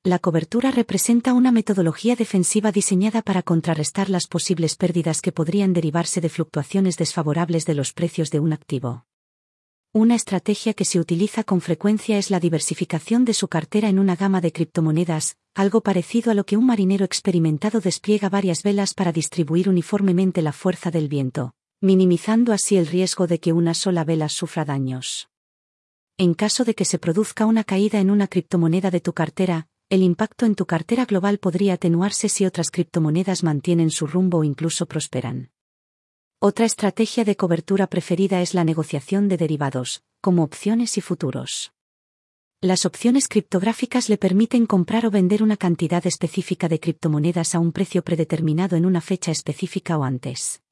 La 0.05 0.19
cobertura 0.19 0.73
representa 0.73 1.33
una 1.33 1.51
metodología 1.51 2.15
defensiva 2.15 2.71
diseñada 2.71 3.23
para 3.23 3.43
contrarrestar 3.43 4.11
las 4.11 4.27
posibles 4.27 4.77
pérdidas 4.77 5.23
que 5.23 5.33
podrían 5.33 5.73
derivarse 5.73 6.21
de 6.21 6.29
fluctuaciones 6.29 6.99
desfavorables 6.99 7.65
de 7.65 7.73
los 7.77 7.95
precios 7.95 8.31
de 8.31 8.41
un 8.41 8.53
activo. 8.53 9.07
Una 9.95 10.15
estrategia 10.15 10.75
que 10.75 10.85
se 10.85 10.99
utiliza 10.99 11.45
con 11.45 11.61
frecuencia 11.61 12.19
es 12.19 12.31
la 12.31 12.41
diversificación 12.41 13.25
de 13.25 13.35
su 13.35 13.49
cartera 13.49 13.89
en 13.89 13.99
una 13.99 14.17
gama 14.17 14.41
de 14.41 14.53
criptomonedas, 14.53 15.37
algo 15.55 15.83
parecido 15.83 16.31
a 16.31 16.35
lo 16.35 16.45
que 16.45 16.57
un 16.57 16.67
marinero 16.67 17.05
experimentado 17.05 17.81
despliega 17.81 18.29
varias 18.29 18.63
velas 18.63 18.95
para 18.95 19.13
distribuir 19.13 19.69
uniformemente 19.69 20.43
la 20.43 20.53
fuerza 20.53 20.91
del 20.91 21.09
viento 21.09 21.55
minimizando 21.83 22.53
así 22.53 22.77
el 22.77 22.87
riesgo 22.87 23.27
de 23.27 23.41
que 23.41 23.53
una 23.53 23.75
sola 23.75 24.05
vela 24.05 24.29
sufra 24.29 24.65
daños. 24.65 25.29
En 26.17 26.33
caso 26.33 26.65
de 26.65 26.77
que 26.77 26.85
se 26.85 27.01
produzca 27.01 27.45
una 27.45 27.65
caída 27.65 27.99
en 27.99 28.09
una 28.09 28.29
criptomoneda 28.29 28.93
de 28.93 29.01
tu 29.01 29.13
cartera, 29.13 29.67
el 29.89 30.05
impacto 30.05 30.47
en 30.47 30.55
tu 30.55 30.65
cartera 30.65 31.07
global 31.07 31.39
podría 31.39 31.75
atenuarse 31.75 32.29
si 32.29 32.47
otras 32.47 32.71
criptomonedas 32.71 33.43
mantienen 33.43 33.91
su 33.91 34.07
rumbo 34.07 34.39
o 34.39 34.45
incluso 34.45 34.87
prosperan. 34.87 35.51
Otra 36.45 36.67
estrategia 36.67 37.25
de 37.25 37.37
cobertura 37.37 37.87
preferida 37.87 38.43
es 38.43 38.53
la 38.53 38.65
negociación 38.65 39.29
de 39.29 39.37
derivados, 39.37 40.03
como 40.21 40.43
opciones 40.43 40.99
y 40.99 41.01
futuros. 41.01 41.73
Las 42.61 42.85
opciones 42.85 43.29
criptográficas 43.29 44.09
le 44.09 44.19
permiten 44.19 44.67
comprar 44.67 45.07
o 45.07 45.13
vender 45.13 45.45
una 45.45 45.57
cantidad 45.57 46.05
específica 46.05 46.69
de 46.69 46.81
criptomonedas 46.81 47.55
a 47.55 47.61
un 47.61 47.71
precio 47.71 48.03
predeterminado 48.03 48.75
en 48.75 48.87
una 48.87 49.01
fecha 49.01 49.31
específica 49.31 49.97
o 49.97 50.03
antes 50.03 50.63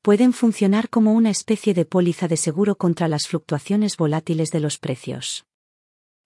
pueden 0.00 0.32
funcionar 0.32 0.88
como 0.90 1.12
una 1.12 1.30
especie 1.30 1.74
de 1.74 1.86
póliza 1.86 2.28
de 2.28 2.36
seguro 2.36 2.76
contra 2.76 3.08
las 3.08 3.26
fluctuaciones 3.26 3.96
volátiles 3.96 4.52
de 4.52 4.60
los 4.60 4.78
precios. 4.78 5.44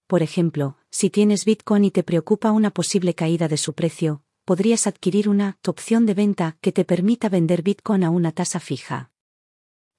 Por 0.07 0.23
ejemplo, 0.23 0.77
si 0.91 1.09
tienes 1.09 1.47
Bitcoin 1.47 1.85
y 1.85 1.91
te 1.91 2.03
preocupa 2.03 2.51
una 2.51 2.71
posible 2.71 3.15
caída 3.15 3.49
de 3.49 3.57
su 3.57 3.73
precio, 3.73 4.25
podrías 4.49 4.87
adquirir 4.87 5.29
una 5.29 5.59
opción 5.67 6.07
de 6.07 6.15
venta 6.15 6.57
que 6.63 6.73
te 6.73 6.87
permita 6.87 7.29
vender 7.29 7.61
Bitcoin 7.61 8.03
a 8.03 8.09
una 8.09 8.33
tasa 8.33 8.61
fija. 8.61 9.11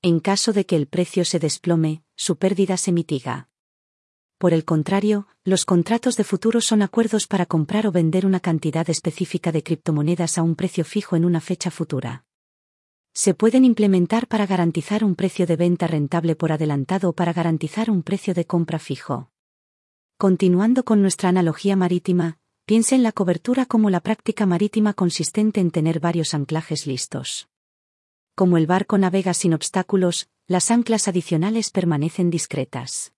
En 0.02 0.20
caso 0.20 0.54
de 0.54 0.66
que 0.66 0.76
el 0.76 0.88
precio 0.88 1.24
se 1.24 1.38
desplome, 1.38 2.02
su 2.16 2.38
pérdida 2.38 2.76
se 2.78 2.92
mitiga. 2.92 3.50
Por 4.40 4.54
el 4.54 4.66
contrario, 4.66 5.28
los 5.44 5.66
contratos 5.66 6.18
de 6.18 6.24
futuro 6.24 6.62
son 6.62 6.82
acuerdos 6.82 7.28
para 7.28 7.46
comprar 7.46 7.86
o 7.86 7.92
vender 7.92 8.26
una 8.26 8.40
cantidad 8.40 8.90
específica 8.90 9.52
de 9.52 9.62
criptomonedas 9.62 10.40
a 10.40 10.42
un 10.42 10.56
precio 10.56 10.84
fijo 10.84 11.16
en 11.16 11.26
una 11.26 11.42
fecha 11.42 11.70
futura 11.70 12.26
se 13.14 13.34
pueden 13.34 13.66
implementar 13.66 14.28
para 14.28 14.46
garantizar 14.46 15.04
un 15.04 15.14
precio 15.14 15.46
de 15.46 15.58
venta 15.58 15.88
rentable 15.88 16.38
por 16.38 16.54
adelantado 16.54 17.10
o 17.10 17.14
para 17.14 17.34
garantizar 17.34 17.92
un 17.92 18.02
precio 18.02 18.34
de 18.34 18.46
compra 18.46 18.80
fijo. 18.80 19.30
Continuando 20.18 20.86
con 20.86 21.02
nuestra 21.02 21.28
analogía 21.28 21.76
marítima, 21.76 22.40
piense 22.70 22.94
en 22.94 23.02
la 23.02 23.12
cobertura 23.12 23.66
como 23.66 23.90
la 23.90 24.00
práctica 24.00 24.46
marítima 24.46 24.94
consistente 24.94 25.60
en 25.60 25.72
tener 25.72 26.00
varios 26.00 26.36
anclajes 26.36 26.86
listos. 26.86 27.50
Como 28.36 28.58
el 28.58 28.68
barco 28.68 29.00
navega 29.00 29.34
sin 29.34 29.56
obstáculos, 29.56 30.30
las 30.46 30.70
anclas 30.70 31.08
adicionales 31.08 31.72
permanecen 31.72 32.30
discretas. 32.30 33.12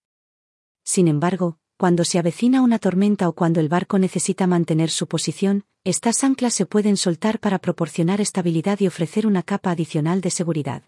Sin 0.86 1.10
embargo, 1.10 1.58
cuando 1.76 2.06
se 2.06 2.18
avecina 2.18 2.62
una 2.62 2.80
tormenta 2.80 3.28
o 3.28 3.34
cuando 3.34 3.60
el 3.60 3.68
barco 3.68 4.00
necesita 4.00 4.48
mantener 4.48 4.90
su 4.90 5.08
posición, 5.08 5.66
estas 5.84 6.24
anclas 6.24 6.54
se 6.54 6.66
pueden 6.66 6.96
soltar 6.96 7.38
para 7.42 7.60
proporcionar 7.60 8.22
estabilidad 8.22 8.80
y 8.80 8.88
ofrecer 8.88 9.28
una 9.28 9.44
capa 9.44 9.72
adicional 9.72 10.22
de 10.22 10.32
seguridad. 10.32 10.84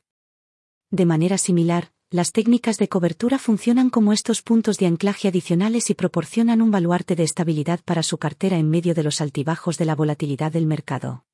De 0.90 1.06
manera 1.06 1.38
similar, 1.38 1.92
las 2.14 2.32
técnicas 2.32 2.78
de 2.78 2.88
cobertura 2.88 3.40
funcionan 3.40 3.90
como 3.90 4.14
estos 4.14 4.44
puntos 4.44 4.78
de 4.78 4.86
anclaje 4.86 5.28
adicionales 5.28 5.90
y 5.90 5.96
proporcionan 5.96 6.62
un 6.62 6.70
baluarte 6.70 7.16
de 7.16 7.24
estabilidad 7.24 7.80
para 7.84 8.04
su 8.04 8.20
cartera 8.20 8.60
en 8.60 8.70
medio 8.70 8.94
de 8.94 9.02
los 9.02 9.20
altibajos 9.20 9.80
de 9.80 9.86
la 9.86 9.96
volatilidad 9.96 10.52
del 10.52 10.68
mercado. 10.68 11.26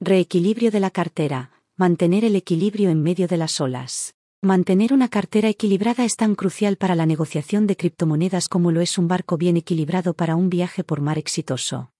Reequilibrio 0.00 0.70
de 0.70 0.80
la 0.80 0.90
cartera, 0.90 1.50
mantener 1.76 2.24
el 2.24 2.34
equilibrio 2.34 2.88
en 2.88 3.02
medio 3.02 3.28
de 3.28 3.36
las 3.36 3.60
olas. 3.60 4.14
Mantener 4.40 4.94
una 4.94 5.08
cartera 5.08 5.50
equilibrada 5.50 6.06
es 6.06 6.16
tan 6.16 6.34
crucial 6.34 6.78
para 6.78 6.94
la 6.94 7.04
negociación 7.04 7.66
de 7.66 7.76
criptomonedas 7.76 8.48
como 8.48 8.72
lo 8.72 8.80
es 8.80 8.96
un 8.96 9.06
barco 9.06 9.36
bien 9.36 9.58
equilibrado 9.58 10.14
para 10.14 10.34
un 10.34 10.48
viaje 10.48 10.82
por 10.82 11.02
mar 11.02 11.18
exitoso. 11.18 11.92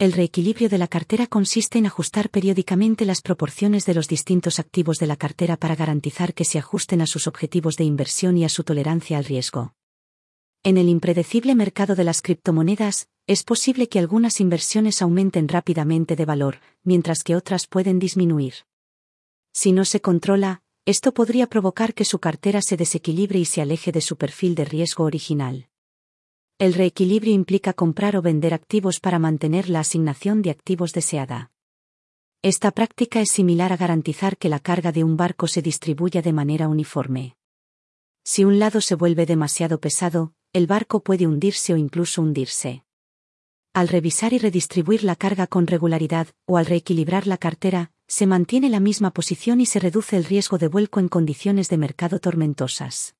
El 0.00 0.12
reequilibrio 0.12 0.68
de 0.68 0.78
la 0.78 0.86
cartera 0.86 1.26
consiste 1.26 1.76
en 1.76 1.86
ajustar 1.86 2.30
periódicamente 2.30 3.04
las 3.04 3.20
proporciones 3.20 3.84
de 3.84 3.94
los 3.94 4.06
distintos 4.06 4.60
activos 4.60 4.98
de 4.98 5.08
la 5.08 5.16
cartera 5.16 5.56
para 5.56 5.74
garantizar 5.74 6.34
que 6.34 6.44
se 6.44 6.60
ajusten 6.60 7.00
a 7.00 7.06
sus 7.08 7.26
objetivos 7.26 7.76
de 7.76 7.82
inversión 7.82 8.36
y 8.38 8.44
a 8.44 8.48
su 8.48 8.62
tolerancia 8.62 9.18
al 9.18 9.24
riesgo. 9.24 9.74
En 10.62 10.76
el 10.78 10.88
impredecible 10.88 11.56
mercado 11.56 11.96
de 11.96 12.04
las 12.04 12.22
criptomonedas, 12.22 13.08
es 13.26 13.42
posible 13.42 13.88
que 13.88 13.98
algunas 13.98 14.38
inversiones 14.38 15.02
aumenten 15.02 15.48
rápidamente 15.48 16.14
de 16.14 16.24
valor, 16.24 16.60
mientras 16.84 17.24
que 17.24 17.34
otras 17.34 17.66
pueden 17.66 17.98
disminuir. 17.98 18.54
Si 19.52 19.72
no 19.72 19.84
se 19.84 20.00
controla, 20.00 20.62
esto 20.84 21.12
podría 21.12 21.48
provocar 21.48 21.92
que 21.92 22.04
su 22.04 22.20
cartera 22.20 22.62
se 22.62 22.76
desequilibre 22.76 23.40
y 23.40 23.44
se 23.44 23.62
aleje 23.62 23.90
de 23.90 24.00
su 24.00 24.16
perfil 24.16 24.54
de 24.54 24.64
riesgo 24.64 25.02
original. 25.02 25.67
El 26.60 26.74
reequilibrio 26.74 27.32
implica 27.32 27.72
comprar 27.72 28.16
o 28.16 28.22
vender 28.22 28.52
activos 28.52 28.98
para 28.98 29.20
mantener 29.20 29.68
la 29.68 29.78
asignación 29.78 30.42
de 30.42 30.50
activos 30.50 30.92
deseada. 30.92 31.52
Esta 32.42 32.72
práctica 32.72 33.20
es 33.20 33.30
similar 33.30 33.72
a 33.72 33.76
garantizar 33.76 34.36
que 34.36 34.48
la 34.48 34.58
carga 34.58 34.90
de 34.90 35.04
un 35.04 35.16
barco 35.16 35.46
se 35.46 35.62
distribuya 35.62 36.20
de 36.20 36.32
manera 36.32 36.66
uniforme. 36.66 37.36
Si 38.24 38.44
un 38.44 38.58
lado 38.58 38.80
se 38.80 38.96
vuelve 38.96 39.24
demasiado 39.24 39.78
pesado, 39.78 40.32
el 40.52 40.66
barco 40.66 40.98
puede 40.98 41.28
hundirse 41.28 41.74
o 41.74 41.76
incluso 41.76 42.22
hundirse. 42.22 42.82
Al 43.72 43.86
revisar 43.86 44.32
y 44.32 44.38
redistribuir 44.38 45.04
la 45.04 45.14
carga 45.14 45.46
con 45.46 45.68
regularidad, 45.68 46.26
o 46.44 46.56
al 46.56 46.66
reequilibrar 46.66 47.28
la 47.28 47.38
cartera, 47.38 47.92
se 48.08 48.26
mantiene 48.26 48.68
la 48.68 48.80
misma 48.80 49.12
posición 49.12 49.60
y 49.60 49.66
se 49.66 49.78
reduce 49.78 50.16
el 50.16 50.24
riesgo 50.24 50.58
de 50.58 50.66
vuelco 50.66 50.98
en 50.98 51.06
condiciones 51.06 51.68
de 51.68 51.78
mercado 51.78 52.18
tormentosas. 52.18 53.14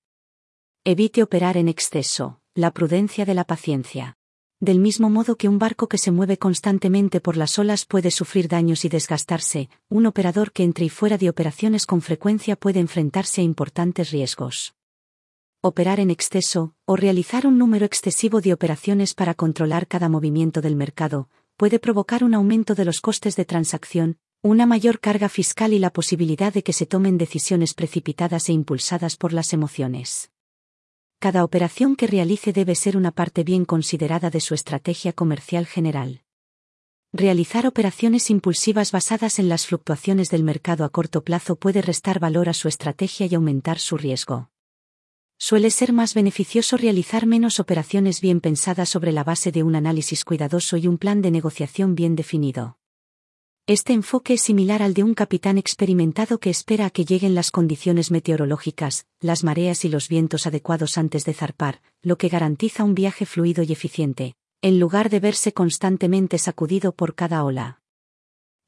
Evite 0.83 1.23
operar 1.23 1.57
en 1.57 1.69
exceso, 1.69 2.41
la 2.59 2.73
prudencia 2.73 3.25
de 3.25 3.35
la 3.35 3.45
paciencia. 3.45 4.17
Del 4.59 4.81
mismo 4.81 5.09
modo 5.11 5.37
que 5.37 5.47
un 5.47 5.61
barco 5.61 5.89
que 5.89 5.97
se 5.97 6.11
mueve 6.11 6.39
constantemente 6.39 7.21
por 7.21 7.37
las 7.37 7.57
olas 7.57 7.87
puede 7.87 8.11
sufrir 8.11 8.49
daños 8.49 8.85
y 8.85 8.89
desgastarse, 8.89 9.71
un 9.89 10.07
operador 10.07 10.51
que 10.51 10.65
entre 10.65 10.85
y 10.85 10.89
fuera 10.89 11.19
de 11.19 11.31
operaciones 11.31 11.87
con 11.87 12.01
frecuencia 12.03 12.57
puede 12.57 12.81
enfrentarse 12.81 13.43
a 13.43 13.45
importantes 13.45 14.11
riesgos. 14.11 14.75
Operar 15.61 16.01
en 16.01 16.11
exceso, 16.11 16.75
o 16.85 16.97
realizar 16.97 17.47
un 17.47 17.59
número 17.59 17.87
excesivo 17.87 18.41
de 18.41 18.53
operaciones 18.53 19.15
para 19.15 19.35
controlar 19.35 19.87
cada 19.87 20.09
movimiento 20.09 20.61
del 20.61 20.75
mercado, 20.75 21.29
puede 21.57 21.79
provocar 21.79 22.25
un 22.25 22.35
aumento 22.35 22.75
de 22.75 22.85
los 22.85 23.01
costes 23.01 23.37
de 23.37 23.45
transacción, 23.45 24.19
una 24.43 24.67
mayor 24.67 24.99
carga 24.99 25.29
fiscal 25.29 25.73
y 25.73 25.79
la 25.79 25.91
posibilidad 25.91 26.53
de 26.53 26.65
que 26.65 26.73
se 26.73 26.87
tomen 26.87 27.19
decisiones 27.19 27.73
precipitadas 27.73 28.49
e 28.49 28.53
impulsadas 28.53 29.17
por 29.17 29.33
las 29.33 29.53
emociones. 29.53 30.33
Cada 31.21 31.43
operación 31.43 31.97
que 31.97 32.07
realice 32.07 32.53
debe 32.53 32.77
ser 32.77 32.97
una 32.97 33.11
parte 33.11 33.43
bien 33.43 33.65
considerada 33.65 34.31
de 34.31 34.41
su 34.41 34.55
estrategia 34.55 35.13
comercial 35.13 35.67
general. 35.67 36.23
Realizar 37.13 37.67
operaciones 37.67 38.31
impulsivas 38.31 38.93
basadas 38.93 39.41
en 39.41 39.49
las 39.49 39.67
fluctuaciones 39.67 40.31
del 40.31 40.45
mercado 40.45 40.85
a 40.85 40.91
corto 40.91 41.25
plazo 41.25 41.57
puede 41.57 41.83
restar 41.83 42.21
valor 42.21 42.49
a 42.49 42.55
su 42.55 42.69
estrategia 42.69 43.27
y 43.27 43.35
aumentar 43.35 43.81
su 43.81 43.97
riesgo. 43.97 44.51
Suele 45.39 45.73
ser 45.73 45.93
más 45.93 46.15
beneficioso 46.15 46.77
realizar 46.77 47.27
menos 47.27 47.59
operaciones 47.59 48.21
bien 48.21 48.41
pensadas 48.41 48.89
sobre 48.89 49.11
la 49.11 49.25
base 49.25 49.51
de 49.51 49.65
un 49.65 49.75
análisis 49.75 50.25
cuidadoso 50.25 50.77
y 50.77 50.87
un 50.87 50.99
plan 50.99 51.21
de 51.21 51.33
negociación 51.33 51.97
bien 51.97 52.15
definido. 52.15 52.78
Este 53.69 53.93
enfoque 53.93 54.33
es 54.33 54.41
similar 54.41 54.83
al 54.83 54.95
de 54.95 55.03
un 55.03 55.13
capitán 55.13 55.59
experimentado 55.59 56.41
que 56.41 56.49
espera 56.49 56.87
a 56.87 56.91
que 56.91 57.05
lleguen 57.05 57.35
las 57.35 57.51
condiciones 57.51 58.11
meteorológicas, 58.11 59.05
las 59.21 59.45
mareas 59.45 59.85
y 59.85 59.91
los 59.91 60.09
vientos 60.09 60.47
adecuados 60.47 60.97
antes 60.97 61.27
de 61.27 61.35
zarpar, 61.35 61.83
lo 62.01 62.17
que 62.17 62.31
garantiza 62.31 62.83
un 62.83 62.95
viaje 62.95 63.27
fluido 63.27 63.63
y 63.63 63.71
eficiente, 63.71 64.37
en 64.63 64.81
lugar 64.81 65.11
de 65.11 65.21
verse 65.21 65.53
constantemente 65.53 66.39
sacudido 66.39 66.93
por 66.93 67.15
cada 67.15 67.45
ola. 67.45 67.83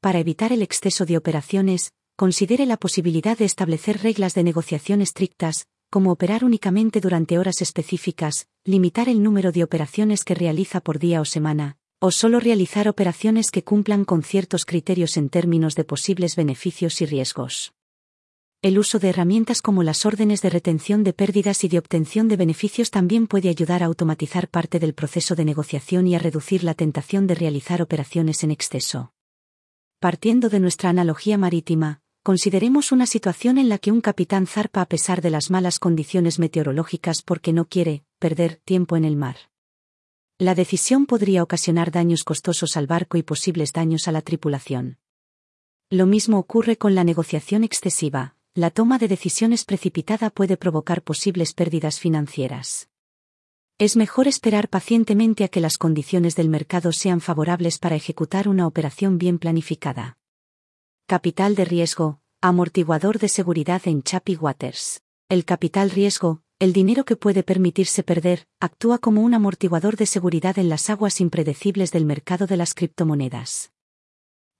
Para 0.01 0.19
evitar 0.19 0.53
el 0.53 0.61
exceso 0.61 1.07
de 1.07 1.17
operaciones, 1.17 1.93
considere 2.15 2.67
la 2.67 2.77
posibilidad 2.77 3.35
de 3.35 3.45
establecer 3.45 4.03
reglas 4.03 4.35
de 4.35 4.43
negociación 4.43 5.01
estrictas, 5.01 5.65
como 5.89 6.11
operar 6.11 6.45
únicamente 6.45 7.01
durante 7.01 7.39
horas 7.39 7.63
específicas, 7.63 8.45
limitar 8.65 9.09
el 9.09 9.23
número 9.23 9.51
de 9.51 9.63
operaciones 9.63 10.23
que 10.23 10.35
realiza 10.35 10.79
por 10.79 10.99
día 10.99 11.21
o 11.21 11.25
semana, 11.25 11.79
o 12.03 12.09
solo 12.09 12.39
realizar 12.39 12.89
operaciones 12.89 13.51
que 13.51 13.63
cumplan 13.63 14.05
con 14.05 14.23
ciertos 14.23 14.65
criterios 14.65 15.17
en 15.17 15.29
términos 15.29 15.75
de 15.75 15.83
posibles 15.83 16.35
beneficios 16.35 16.99
y 16.99 17.05
riesgos. 17.05 17.73
El 18.63 18.79
uso 18.79 18.97
de 18.97 19.09
herramientas 19.09 19.61
como 19.61 19.83
las 19.83 20.03
órdenes 20.03 20.41
de 20.41 20.49
retención 20.49 21.03
de 21.03 21.13
pérdidas 21.13 21.63
y 21.63 21.67
de 21.67 21.77
obtención 21.77 22.27
de 22.27 22.37
beneficios 22.37 22.89
también 22.89 23.27
puede 23.27 23.49
ayudar 23.49 23.83
a 23.83 23.85
automatizar 23.85 24.47
parte 24.47 24.79
del 24.79 24.95
proceso 24.95 25.35
de 25.35 25.45
negociación 25.45 26.07
y 26.07 26.15
a 26.15 26.19
reducir 26.19 26.63
la 26.63 26.73
tentación 26.73 27.27
de 27.27 27.35
realizar 27.35 27.83
operaciones 27.83 28.43
en 28.43 28.49
exceso. 28.49 29.13
Partiendo 29.99 30.49
de 30.49 30.59
nuestra 30.59 30.89
analogía 30.89 31.37
marítima, 31.37 32.01
consideremos 32.23 32.91
una 32.91 33.05
situación 33.05 33.59
en 33.59 33.69
la 33.69 33.77
que 33.77 33.91
un 33.91 34.01
capitán 34.01 34.47
zarpa 34.47 34.81
a 34.81 34.87
pesar 34.87 35.21
de 35.21 35.29
las 35.29 35.51
malas 35.51 35.77
condiciones 35.77 36.39
meteorológicas 36.39 37.21
porque 37.21 37.53
no 37.53 37.65
quiere 37.65 38.05
perder 38.17 38.55
tiempo 38.65 38.97
en 38.97 39.05
el 39.05 39.17
mar. 39.17 39.50
La 40.41 40.55
decisión 40.55 41.05
podría 41.05 41.43
ocasionar 41.43 41.91
daños 41.91 42.23
costosos 42.23 42.75
al 42.75 42.87
barco 42.87 43.15
y 43.15 43.21
posibles 43.21 43.73
daños 43.73 44.07
a 44.07 44.11
la 44.11 44.23
tripulación. 44.23 44.97
Lo 45.91 46.07
mismo 46.07 46.39
ocurre 46.39 46.77
con 46.77 46.95
la 46.95 47.03
negociación 47.03 47.63
excesiva, 47.63 48.33
la 48.55 48.71
toma 48.71 48.97
de 48.97 49.07
decisiones 49.07 49.65
precipitada 49.65 50.31
puede 50.31 50.57
provocar 50.57 51.03
posibles 51.03 51.53
pérdidas 51.53 51.99
financieras. 51.99 52.89
Es 53.77 53.95
mejor 53.95 54.27
esperar 54.27 54.67
pacientemente 54.67 55.43
a 55.43 55.47
que 55.47 55.59
las 55.59 55.77
condiciones 55.77 56.35
del 56.35 56.49
mercado 56.49 56.91
sean 56.91 57.21
favorables 57.21 57.77
para 57.77 57.95
ejecutar 57.95 58.47
una 58.47 58.65
operación 58.65 59.19
bien 59.19 59.37
planificada. 59.37 60.17
Capital 61.05 61.53
de 61.53 61.65
riesgo, 61.65 62.19
amortiguador 62.41 63.19
de 63.19 63.29
seguridad 63.29 63.83
en 63.85 64.01
Chappy 64.01 64.37
Waters. 64.37 65.03
El 65.29 65.45
capital 65.45 65.91
riesgo, 65.91 66.41
el 66.61 66.71
dinero 66.71 67.03
que 67.03 67.17
puede 67.17 67.43
permitirse 67.43 68.03
perder, 68.03 68.45
actúa 68.61 68.99
como 68.99 69.21
un 69.21 69.33
amortiguador 69.33 69.97
de 69.97 70.05
seguridad 70.05 70.57
en 70.57 70.69
las 70.69 70.89
aguas 70.89 71.19
impredecibles 71.19 71.91
del 71.91 72.05
mercado 72.05 72.47
de 72.47 72.55
las 72.55 72.73
criptomonedas 72.73 73.71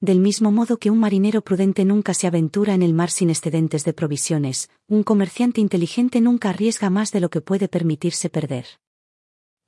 del 0.02 0.20
mismo 0.20 0.52
modo 0.52 0.78
que 0.78 0.90
un 0.90 0.98
marinero 0.98 1.44
prudente 1.44 1.86
nunca 1.86 2.16
se 2.16 2.26
aventura 2.26 2.74
en 2.74 2.82
el 2.82 2.92
mar 2.92 3.12
sin 3.12 3.30
excedentes 3.30 3.86
de 3.86 3.94
provisiones, 3.94 4.72
un 4.88 5.04
comerciante 5.04 5.62
inteligente 5.62 6.22
nunca 6.22 6.50
arriesga 6.50 6.90
más 6.90 7.12
de 7.12 7.20
lo 7.20 7.30
que 7.30 7.40
puede 7.40 7.68
permitirse 7.68 8.32
perder. 8.32 8.66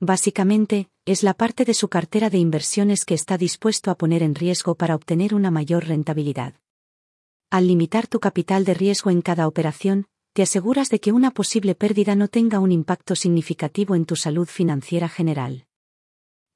Básicamente, 0.00 0.88
es 1.06 1.22
la 1.22 1.34
parte 1.34 1.64
de 1.64 1.72
su 1.72 1.88
cartera 1.88 2.30
de 2.30 2.38
inversiones 2.38 3.04
que 3.04 3.14
está 3.14 3.38
dispuesto 3.38 3.92
a 3.92 3.94
poner 3.94 4.24
en 4.24 4.34
riesgo 4.34 4.74
para 4.74 4.96
obtener 4.96 5.36
una 5.36 5.52
mayor 5.52 5.86
rentabilidad. 5.86 6.54
Al 7.48 7.68
limitar 7.68 8.08
tu 8.08 8.18
capital 8.18 8.64
de 8.64 8.74
riesgo 8.74 9.10
en 9.10 9.22
cada 9.22 9.46
operación, 9.46 10.06
te 10.34 10.42
aseguras 10.42 10.90
de 10.90 10.98
que 10.98 11.12
una 11.12 11.30
posible 11.30 11.76
pérdida 11.76 12.16
no 12.16 12.26
tenga 12.26 12.58
un 12.58 12.72
impacto 12.72 13.14
significativo 13.14 13.94
en 13.94 14.04
tu 14.04 14.16
salud 14.16 14.48
financiera 14.48 15.08
general. 15.08 15.66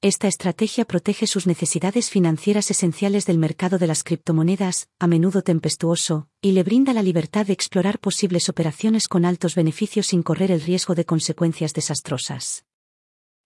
Esta 0.01 0.27
estrategia 0.27 0.83
protege 0.83 1.27
sus 1.27 1.47
necesidades 1.47 2.09
financieras 2.09 2.69
esenciales 2.71 3.25
del 3.25 3.37
mercado 3.37 3.77
de 3.77 3.87
las 3.87 4.03
criptomonedas, 4.03 4.89
a 4.99 5.07
menudo 5.07 5.43
tempestuoso, 5.43 6.27
y 6.41 6.51
le 6.51 6.63
brinda 6.63 6.91
la 6.91 7.01
libertad 7.01 7.45
de 7.45 7.53
explorar 7.53 7.99
posibles 7.99 8.49
operaciones 8.49 9.07
con 9.07 9.23
altos 9.23 9.55
beneficios 9.55 10.07
sin 10.07 10.23
correr 10.23 10.51
el 10.51 10.59
riesgo 10.59 10.93
de 10.93 11.05
consecuencias 11.05 11.73
desastrosas. 11.73 12.65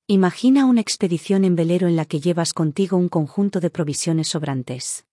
Imagina 0.07 0.65
una 0.65 0.81
expedición 0.81 1.45
en 1.45 1.55
velero 1.55 1.87
en 1.87 1.95
la 1.95 2.05
que 2.05 2.19
llevas 2.19 2.53
contigo 2.53 2.97
un 2.97 3.07
conjunto 3.07 3.59
de 3.59 3.69
provisiones 3.69 4.29
sobrantes. 4.29 5.05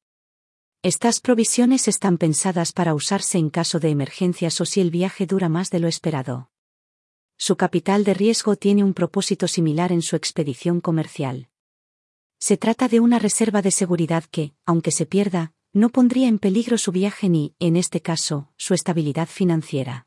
Estas 0.82 1.20
provisiones 1.20 1.88
están 1.88 2.18
pensadas 2.18 2.72
para 2.72 2.94
usarse 2.94 3.38
en 3.38 3.50
caso 3.50 3.80
de 3.80 3.90
emergencias 3.90 4.60
o 4.60 4.64
si 4.64 4.80
el 4.80 4.90
viaje 4.90 5.26
dura 5.26 5.48
más 5.48 5.70
de 5.70 5.80
lo 5.80 5.88
esperado 5.88 6.50
su 7.40 7.56
capital 7.56 8.04
de 8.04 8.12
riesgo 8.12 8.54
tiene 8.54 8.84
un 8.84 8.92
propósito 8.92 9.48
similar 9.48 9.92
en 9.92 10.02
su 10.02 10.14
expedición 10.14 10.82
comercial. 10.82 11.48
Se 12.38 12.58
trata 12.58 12.86
de 12.86 13.00
una 13.00 13.18
reserva 13.18 13.62
de 13.62 13.70
seguridad 13.70 14.24
que, 14.24 14.52
aunque 14.66 14.90
se 14.90 15.06
pierda, 15.06 15.54
no 15.72 15.88
pondría 15.88 16.28
en 16.28 16.38
peligro 16.38 16.76
su 16.76 16.92
viaje 16.92 17.30
ni, 17.30 17.54
en 17.58 17.76
este 17.76 18.02
caso, 18.02 18.50
su 18.58 18.74
estabilidad 18.74 19.26
financiera. 19.26 20.06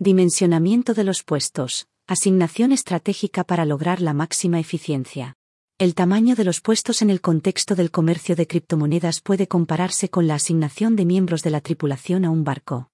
Dimensionamiento 0.00 0.94
de 0.94 1.04
los 1.04 1.22
puestos, 1.22 1.86
asignación 2.08 2.72
estratégica 2.72 3.44
para 3.44 3.64
lograr 3.64 4.00
la 4.00 4.12
máxima 4.12 4.58
eficiencia. 4.58 5.36
El 5.78 5.94
tamaño 5.94 6.36
de 6.36 6.44
los 6.44 6.60
puestos 6.60 7.02
en 7.02 7.10
el 7.10 7.20
contexto 7.20 7.74
del 7.74 7.90
comercio 7.90 8.36
de 8.36 8.46
criptomonedas 8.46 9.20
puede 9.20 9.48
compararse 9.48 10.10
con 10.10 10.26
la 10.26 10.36
asignación 10.36 10.94
de 10.94 11.04
miembros 11.04 11.42
de 11.42 11.50
la 11.50 11.60
tripulación 11.60 12.24
a 12.24 12.30
un 12.30 12.44
barco. 12.44 12.90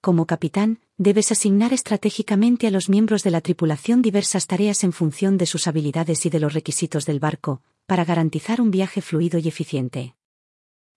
Como 0.00 0.26
capitán, 0.26 0.78
debes 0.98 1.32
asignar 1.32 1.72
estratégicamente 1.72 2.68
a 2.68 2.70
los 2.70 2.88
miembros 2.88 3.24
de 3.24 3.32
la 3.32 3.40
tripulación 3.40 4.02
diversas 4.02 4.46
tareas 4.46 4.84
en 4.84 4.92
función 4.92 5.36
de 5.36 5.46
sus 5.46 5.66
habilidades 5.66 6.24
y 6.26 6.30
de 6.30 6.38
los 6.38 6.54
requisitos 6.54 7.06
del 7.06 7.18
barco, 7.18 7.62
para 7.86 8.04
garantizar 8.04 8.60
un 8.60 8.70
viaje 8.70 9.00
fluido 9.00 9.38
y 9.38 9.48
eficiente. 9.48 10.14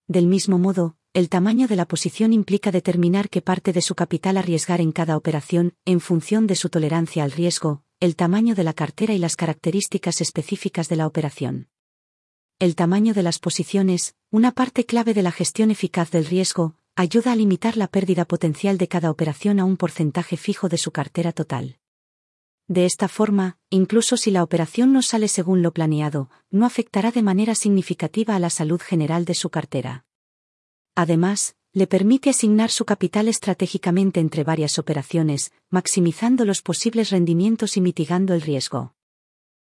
Del 0.08 0.28
mismo 0.28 0.60
modo, 0.60 0.96
el 1.14 1.30
tamaño 1.30 1.68
de 1.68 1.76
la 1.76 1.88
posición 1.88 2.34
implica 2.34 2.72
determinar 2.72 3.30
qué 3.30 3.42
parte 3.42 3.74
de 3.74 3.82
su 3.82 3.96
capital 3.96 4.38
arriesgar 4.38 4.80
en 4.80 4.92
cada 4.92 5.18
operación, 5.18 5.74
en 5.86 6.02
función 6.02 6.46
de 6.46 6.56
su 6.56 6.70
tolerancia 6.70 7.24
al 7.24 7.32
riesgo, 7.32 7.84
el 8.02 8.16
tamaño 8.16 8.56
de 8.56 8.64
la 8.64 8.74
cartera 8.74 9.14
y 9.14 9.18
las 9.18 9.36
características 9.36 10.22
específicas 10.22 10.88
de 10.88 10.96
la 10.96 11.06
operación. 11.06 11.68
El 12.58 12.76
tamaño 12.76 13.14
de 13.14 13.24
las 13.24 13.40
posiciones, 13.40 14.16
una 14.32 14.54
parte 14.54 14.86
clave 14.86 15.14
de 15.14 15.22
la 15.22 15.34
gestión 15.34 15.70
eficaz 15.70 16.10
del 16.10 16.26
riesgo, 16.26 16.76
ayuda 16.96 17.34
a 17.34 17.36
limitar 17.36 17.76
la 17.76 17.88
pérdida 17.88 18.24
potencial 18.24 18.78
de 18.78 18.88
cada 18.88 19.12
operación 19.12 19.60
a 19.60 19.66
un 19.66 19.76
porcentaje 19.76 20.38
fijo 20.38 20.70
de 20.70 20.78
su 20.78 20.92
cartera 20.92 21.34
total. 21.34 21.78
De 22.70 22.86
esta 22.86 23.10
forma, 23.10 23.58
incluso 23.70 24.16
si 24.16 24.32
la 24.32 24.44
operación 24.44 24.94
no 24.94 25.02
sale 25.02 25.28
según 25.28 25.62
lo 25.62 25.74
planeado, 25.74 26.30
no 26.52 26.66
afectará 26.66 27.12
de 27.12 27.24
manera 27.24 27.54
significativa 27.54 28.34
a 28.34 28.40
la 28.40 28.50
salud 28.50 28.80
general 28.80 29.26
de 29.26 29.34
su 29.34 29.50
cartera. 29.50 30.06
Además, 30.96 31.58
le 31.74 31.86
permite 31.86 32.32
asignar 32.32 32.72
su 32.72 32.84
capital 32.86 33.28
estratégicamente 33.28 34.20
entre 34.20 34.44
varias 34.44 34.80
operaciones, 34.80 35.52
maximizando 35.70 36.46
los 36.46 36.62
posibles 36.62 37.12
rendimientos 37.12 37.78
y 37.78 37.82
mitigando 37.82 38.34
el 38.34 38.42
riesgo. 38.42 38.96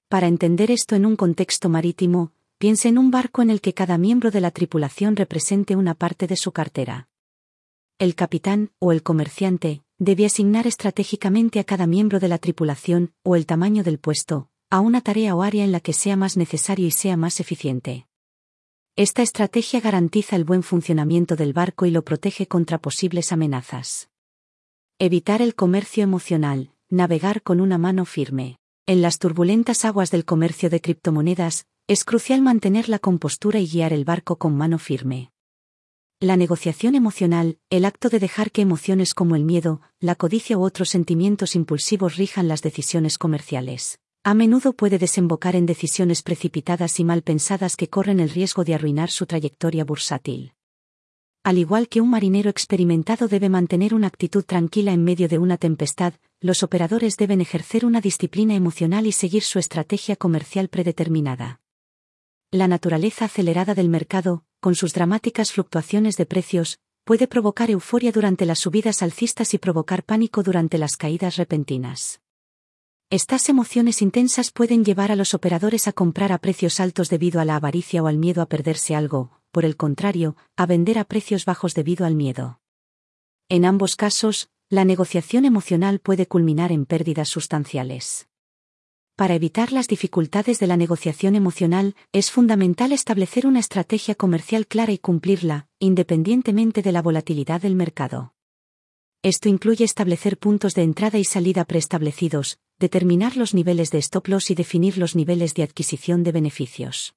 Para 0.08 0.28
entender 0.28 0.70
esto 0.70 0.94
en 0.94 1.06
un 1.06 1.16
contexto 1.16 1.68
marítimo, 1.68 2.32
piense 2.58 2.88
en 2.88 2.98
un 2.98 3.10
barco 3.10 3.42
en 3.42 3.50
el 3.50 3.60
que 3.60 3.74
cada 3.74 3.98
miembro 3.98 4.30
de 4.30 4.40
la 4.40 4.50
tripulación 4.50 5.16
represente 5.16 5.74
una 5.74 5.94
parte 5.94 6.26
de 6.26 6.36
su 6.36 6.52
cartera. 6.52 7.08
El 7.98 8.14
capitán, 8.14 8.70
o 8.78 8.92
el 8.92 9.02
comerciante, 9.02 9.82
debe 9.98 10.26
asignar 10.26 10.66
estratégicamente 10.66 11.58
a 11.58 11.64
cada 11.64 11.86
miembro 11.86 12.20
de 12.20 12.28
la 12.28 12.38
tripulación, 12.38 13.12
o 13.22 13.36
el 13.36 13.46
tamaño 13.46 13.82
del 13.82 13.98
puesto, 13.98 14.50
a 14.68 14.80
una 14.80 15.00
tarea 15.00 15.34
o 15.34 15.42
área 15.42 15.64
en 15.64 15.72
la 15.72 15.80
que 15.80 15.94
sea 15.94 16.16
más 16.16 16.36
necesario 16.36 16.86
y 16.86 16.90
sea 16.90 17.16
más 17.16 17.40
eficiente. 17.40 18.05
Esta 18.98 19.20
estrategia 19.20 19.80
garantiza 19.80 20.36
el 20.36 20.44
buen 20.44 20.62
funcionamiento 20.62 21.36
del 21.36 21.52
barco 21.52 21.84
y 21.84 21.90
lo 21.90 22.02
protege 22.02 22.46
contra 22.46 22.78
posibles 22.78 23.30
amenazas. 23.30 24.08
Evitar 24.98 25.42
el 25.42 25.54
comercio 25.54 26.02
emocional, 26.02 26.72
navegar 26.88 27.42
con 27.42 27.60
una 27.60 27.76
mano 27.76 28.06
firme. 28.06 28.56
En 28.86 29.02
las 29.02 29.18
turbulentas 29.18 29.84
aguas 29.84 30.10
del 30.10 30.24
comercio 30.24 30.70
de 30.70 30.80
criptomonedas, 30.80 31.66
es 31.86 32.04
crucial 32.04 32.40
mantener 32.40 32.88
la 32.88 32.98
compostura 32.98 33.60
y 33.60 33.68
guiar 33.68 33.92
el 33.92 34.06
barco 34.06 34.36
con 34.36 34.56
mano 34.56 34.78
firme. 34.78 35.30
La 36.18 36.38
negociación 36.38 36.94
emocional, 36.94 37.58
el 37.68 37.84
acto 37.84 38.08
de 38.08 38.18
dejar 38.18 38.50
que 38.50 38.62
emociones 38.62 39.12
como 39.12 39.36
el 39.36 39.44
miedo, 39.44 39.82
la 40.00 40.14
codicia 40.14 40.56
u 40.56 40.62
otros 40.62 40.88
sentimientos 40.88 41.54
impulsivos 41.54 42.16
rijan 42.16 42.48
las 42.48 42.62
decisiones 42.62 43.18
comerciales. 43.18 43.98
A 44.28 44.34
menudo 44.34 44.72
puede 44.72 44.98
desembocar 44.98 45.54
en 45.54 45.66
decisiones 45.66 46.24
precipitadas 46.24 46.98
y 46.98 47.04
mal 47.04 47.22
pensadas 47.22 47.76
que 47.76 47.86
corren 47.88 48.18
el 48.18 48.28
riesgo 48.28 48.64
de 48.64 48.74
arruinar 48.74 49.08
su 49.08 49.24
trayectoria 49.24 49.84
bursátil. 49.84 50.52
Al 51.44 51.58
igual 51.58 51.86
que 51.86 52.00
un 52.00 52.10
marinero 52.10 52.50
experimentado 52.50 53.28
debe 53.28 53.48
mantener 53.48 53.94
una 53.94 54.08
actitud 54.08 54.44
tranquila 54.44 54.92
en 54.92 55.04
medio 55.04 55.28
de 55.28 55.38
una 55.38 55.58
tempestad, 55.58 56.14
los 56.40 56.64
operadores 56.64 57.16
deben 57.16 57.40
ejercer 57.40 57.86
una 57.86 58.00
disciplina 58.00 58.56
emocional 58.56 59.06
y 59.06 59.12
seguir 59.12 59.44
su 59.44 59.60
estrategia 59.60 60.16
comercial 60.16 60.70
predeterminada. 60.70 61.60
La 62.50 62.66
naturaleza 62.66 63.26
acelerada 63.26 63.76
del 63.76 63.88
mercado, 63.88 64.44
con 64.58 64.74
sus 64.74 64.92
dramáticas 64.92 65.52
fluctuaciones 65.52 66.16
de 66.16 66.26
precios, 66.26 66.80
puede 67.04 67.28
provocar 67.28 67.70
euforia 67.70 68.10
durante 68.10 68.44
las 68.44 68.58
subidas 68.58 69.02
alcistas 69.02 69.54
y 69.54 69.58
provocar 69.58 70.02
pánico 70.02 70.42
durante 70.42 70.78
las 70.78 70.96
caídas 70.96 71.36
repentinas. 71.36 72.20
Estas 73.08 73.48
emociones 73.48 74.02
intensas 74.02 74.50
pueden 74.50 74.84
llevar 74.84 75.12
a 75.12 75.16
los 75.16 75.32
operadores 75.32 75.86
a 75.86 75.92
comprar 75.92 76.32
a 76.32 76.38
precios 76.38 76.80
altos 76.80 77.08
debido 77.08 77.40
a 77.40 77.44
la 77.44 77.54
avaricia 77.54 78.02
o 78.02 78.08
al 78.08 78.18
miedo 78.18 78.42
a 78.42 78.46
perderse 78.46 78.96
algo, 78.96 79.30
por 79.52 79.64
el 79.64 79.76
contrario, 79.76 80.36
a 80.56 80.66
vender 80.66 80.98
a 80.98 81.04
precios 81.04 81.44
bajos 81.44 81.74
debido 81.74 82.04
al 82.04 82.16
miedo. 82.16 82.60
En 83.48 83.64
ambos 83.64 83.94
casos, 83.94 84.50
la 84.68 84.84
negociación 84.84 85.44
emocional 85.44 86.00
puede 86.00 86.26
culminar 86.26 86.72
en 86.72 86.84
pérdidas 86.84 87.28
sustanciales. 87.28 88.28
Para 89.14 89.36
evitar 89.36 89.70
las 89.70 89.86
dificultades 89.86 90.58
de 90.58 90.66
la 90.66 90.76
negociación 90.76 91.36
emocional, 91.36 91.94
es 92.10 92.32
fundamental 92.32 92.90
establecer 92.90 93.46
una 93.46 93.60
estrategia 93.60 94.16
comercial 94.16 94.66
clara 94.66 94.90
y 94.90 94.98
cumplirla, 94.98 95.68
independientemente 95.78 96.82
de 96.82 96.90
la 96.90 97.02
volatilidad 97.02 97.60
del 97.60 97.76
mercado. 97.76 98.34
Esto 99.22 99.48
incluye 99.48 99.84
establecer 99.84 100.38
puntos 100.38 100.74
de 100.74 100.82
entrada 100.82 101.18
y 101.18 101.24
salida 101.24 101.64
preestablecidos, 101.64 102.58
determinar 102.78 103.36
los 103.36 103.54
niveles 103.54 103.90
de 103.90 103.98
stop 103.98 104.28
loss 104.28 104.50
y 104.50 104.54
definir 104.54 104.98
los 104.98 105.16
niveles 105.16 105.54
de 105.54 105.62
adquisición 105.62 106.22
de 106.22 106.32
beneficios. 106.32 107.14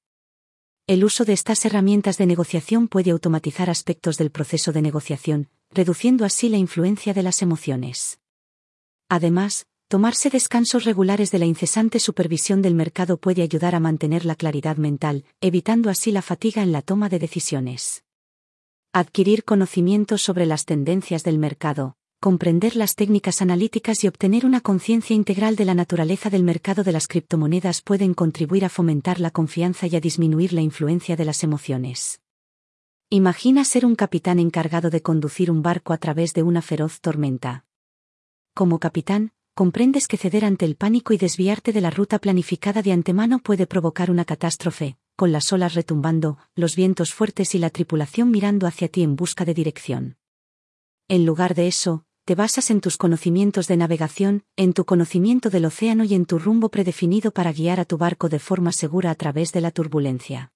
El 0.88 1.04
uso 1.04 1.26
de 1.26 1.34
estas 1.34 1.66
herramientas 1.66 2.18
de 2.18 2.26
negociación 2.26 2.88
puede 2.88 3.12
automatizar 3.12 3.70
aspectos 3.70 4.18
del 4.18 4.32
proceso 4.32 4.72
de 4.72 4.82
negociación, 4.82 5.50
reduciendo 5.72 6.26
así 6.26 6.50
la 6.50 6.58
influencia 6.58 7.14
de 7.14 7.24
las 7.24 7.42
emociones. 7.42 8.20
Además, 9.10 9.68
tomarse 9.88 10.30
descansos 10.30 10.86
regulares 10.86 11.30
de 11.30 11.40
la 11.40 11.46
incesante 11.46 12.00
supervisión 12.00 12.62
del 12.62 12.74
mercado 12.74 13.18
puede 13.18 13.42
ayudar 13.42 13.76
a 13.76 13.80
mantener 13.80 14.26
la 14.26 14.36
claridad 14.36 14.78
mental, 14.78 15.26
evitando 15.42 15.90
así 15.90 16.12
la 16.12 16.22
fatiga 16.22 16.64
en 16.64 16.72
la 16.72 16.82
toma 16.82 17.10
de 17.10 17.20
decisiones. 17.20 18.04
Adquirir 18.94 19.44
conocimientos 19.44 20.24
sobre 20.24 20.48
las 20.48 20.66
tendencias 20.66 21.24
del 21.24 21.38
mercado, 21.38 21.99
comprender 22.20 22.76
las 22.76 22.96
técnicas 22.96 23.42
analíticas 23.42 24.04
y 24.04 24.08
obtener 24.10 24.46
una 24.46 24.60
conciencia 24.60 25.16
integral 25.16 25.56
de 25.56 25.64
la 25.64 25.74
naturaleza 25.74 26.30
del 26.30 26.44
mercado 26.44 26.84
de 26.84 26.92
las 26.92 27.08
criptomonedas 27.08 27.82
pueden 27.82 28.14
contribuir 28.14 28.66
a 28.66 28.70
fomentar 28.70 29.22
la 29.22 29.32
confianza 29.32 29.88
y 29.88 29.96
a 29.96 30.02
disminuir 30.02 30.52
la 30.52 30.60
influencia 30.60 31.16
de 31.16 31.24
las 31.24 31.44
emociones. 31.44 32.20
Imagina 33.10 33.64
ser 33.64 33.86
un 33.86 33.96
capitán 33.96 34.38
encargado 34.38 34.90
de 34.90 35.02
conducir 35.02 35.50
un 35.50 35.62
barco 35.62 35.94
a 35.94 35.98
través 35.98 36.34
de 36.34 36.44
una 36.44 36.62
feroz 36.62 37.00
tormenta. 37.00 37.66
Como 38.54 38.80
capitán, 38.80 39.32
comprendes 39.54 40.08
que 40.08 40.18
ceder 40.18 40.44
ante 40.44 40.66
el 40.66 40.76
pánico 40.76 41.14
y 41.14 41.18
desviarte 41.18 41.72
de 41.72 41.80
la 41.82 41.90
ruta 41.90 42.20
planificada 42.20 42.82
de 42.82 42.92
antemano 42.92 43.40
puede 43.40 43.66
provocar 43.66 44.12
una 44.12 44.26
catástrofe, 44.26 44.98
con 45.16 45.32
las 45.32 45.54
olas 45.54 45.74
retumbando, 45.74 46.38
los 46.54 46.76
vientos 46.76 47.14
fuertes 47.14 47.56
y 47.56 47.60
la 47.60 47.70
tripulación 47.70 48.30
mirando 48.30 48.68
hacia 48.68 48.90
ti 48.90 49.04
en 49.04 49.16
busca 49.16 49.46
de 49.46 49.54
dirección. 49.54 50.18
En 51.08 51.26
lugar 51.26 51.56
de 51.56 51.68
eso, 51.68 52.06
te 52.30 52.36
basas 52.36 52.70
en 52.70 52.80
tus 52.80 52.96
conocimientos 52.96 53.68
de 53.68 53.76
navegación, 53.76 54.44
en 54.56 54.74
tu 54.74 54.86
conocimiento 54.86 55.50
del 55.50 55.66
océano 55.66 56.04
y 56.04 56.14
en 56.14 56.28
tu 56.28 56.38
rumbo 56.38 56.70
predefinido 56.70 57.32
para 57.32 57.52
guiar 57.52 57.80
a 57.80 57.86
tu 57.86 57.98
barco 57.98 58.30
de 58.30 58.38
forma 58.38 58.72
segura 58.72 59.10
a 59.10 59.16
través 59.16 59.52
de 59.52 59.62
la 59.62 59.72
turbulencia. 59.72 60.52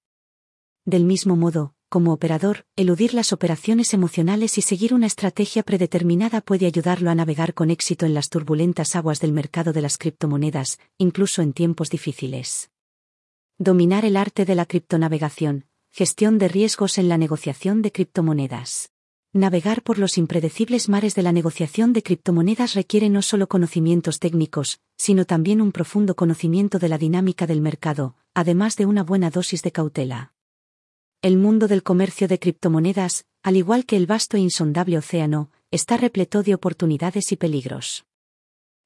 Del 0.85 1.03
mismo 1.03 1.35
modo, 1.35 1.73
como 1.89 2.13
operador, 2.13 2.67
eludir 2.75 3.15
las 3.15 3.33
operaciones 3.33 3.95
emocionales 3.95 4.59
y 4.59 4.61
seguir 4.61 4.93
una 4.93 5.07
estrategia 5.07 5.63
predeterminada 5.63 6.41
puede 6.41 6.67
ayudarlo 6.67 7.09
a 7.09 7.15
navegar 7.15 7.55
con 7.55 7.71
éxito 7.71 8.05
en 8.05 8.13
las 8.13 8.29
turbulentas 8.29 8.95
aguas 8.95 9.19
del 9.19 9.33
mercado 9.33 9.73
de 9.73 9.81
las 9.81 9.97
criptomonedas, 9.97 10.77
incluso 10.99 11.41
en 11.41 11.53
tiempos 11.53 11.89
difíciles. 11.89 12.69
Dominar 13.57 14.05
el 14.05 14.15
arte 14.15 14.45
de 14.45 14.53
la 14.53 14.67
criptonavegación, 14.67 15.65
gestión 15.89 16.37
de 16.37 16.49
riesgos 16.49 16.99
en 16.99 17.09
la 17.09 17.17
negociación 17.17 17.81
de 17.81 17.91
criptomonedas. 17.91 18.92
Navegar 19.35 19.81
por 19.81 19.97
los 19.97 20.19
impredecibles 20.19 20.89
mares 20.89 21.15
de 21.15 21.23
la 21.23 21.31
negociación 21.31 21.91
de 21.91 22.03
criptomonedas 22.03 22.75
requiere 22.75 23.09
no 23.09 23.23
solo 23.23 23.47
conocimientos 23.47 24.19
técnicos, 24.19 24.79
sino 24.95 25.25
también 25.25 25.59
un 25.59 25.71
profundo 25.71 26.15
conocimiento 26.15 26.77
de 26.77 26.87
la 26.87 26.99
dinámica 26.99 27.47
del 27.47 27.59
mercado, 27.59 28.15
además 28.35 28.75
de 28.75 28.85
una 28.85 29.01
buena 29.01 29.31
dosis 29.31 29.63
de 29.63 29.71
cautela. 29.71 30.33
El 31.23 31.37
mundo 31.37 31.67
del 31.67 31.81
comercio 31.81 32.27
de 32.27 32.37
criptomonedas, 32.37 33.25
al 33.41 33.57
igual 33.57 33.87
que 33.87 33.97
el 33.97 34.05
vasto 34.05 34.37
e 34.37 34.41
insondable 34.41 34.99
océano, 34.99 35.49
está 35.71 35.97
repleto 35.97 36.43
de 36.43 36.53
oportunidades 36.53 37.31
y 37.31 37.35
peligros 37.35 38.05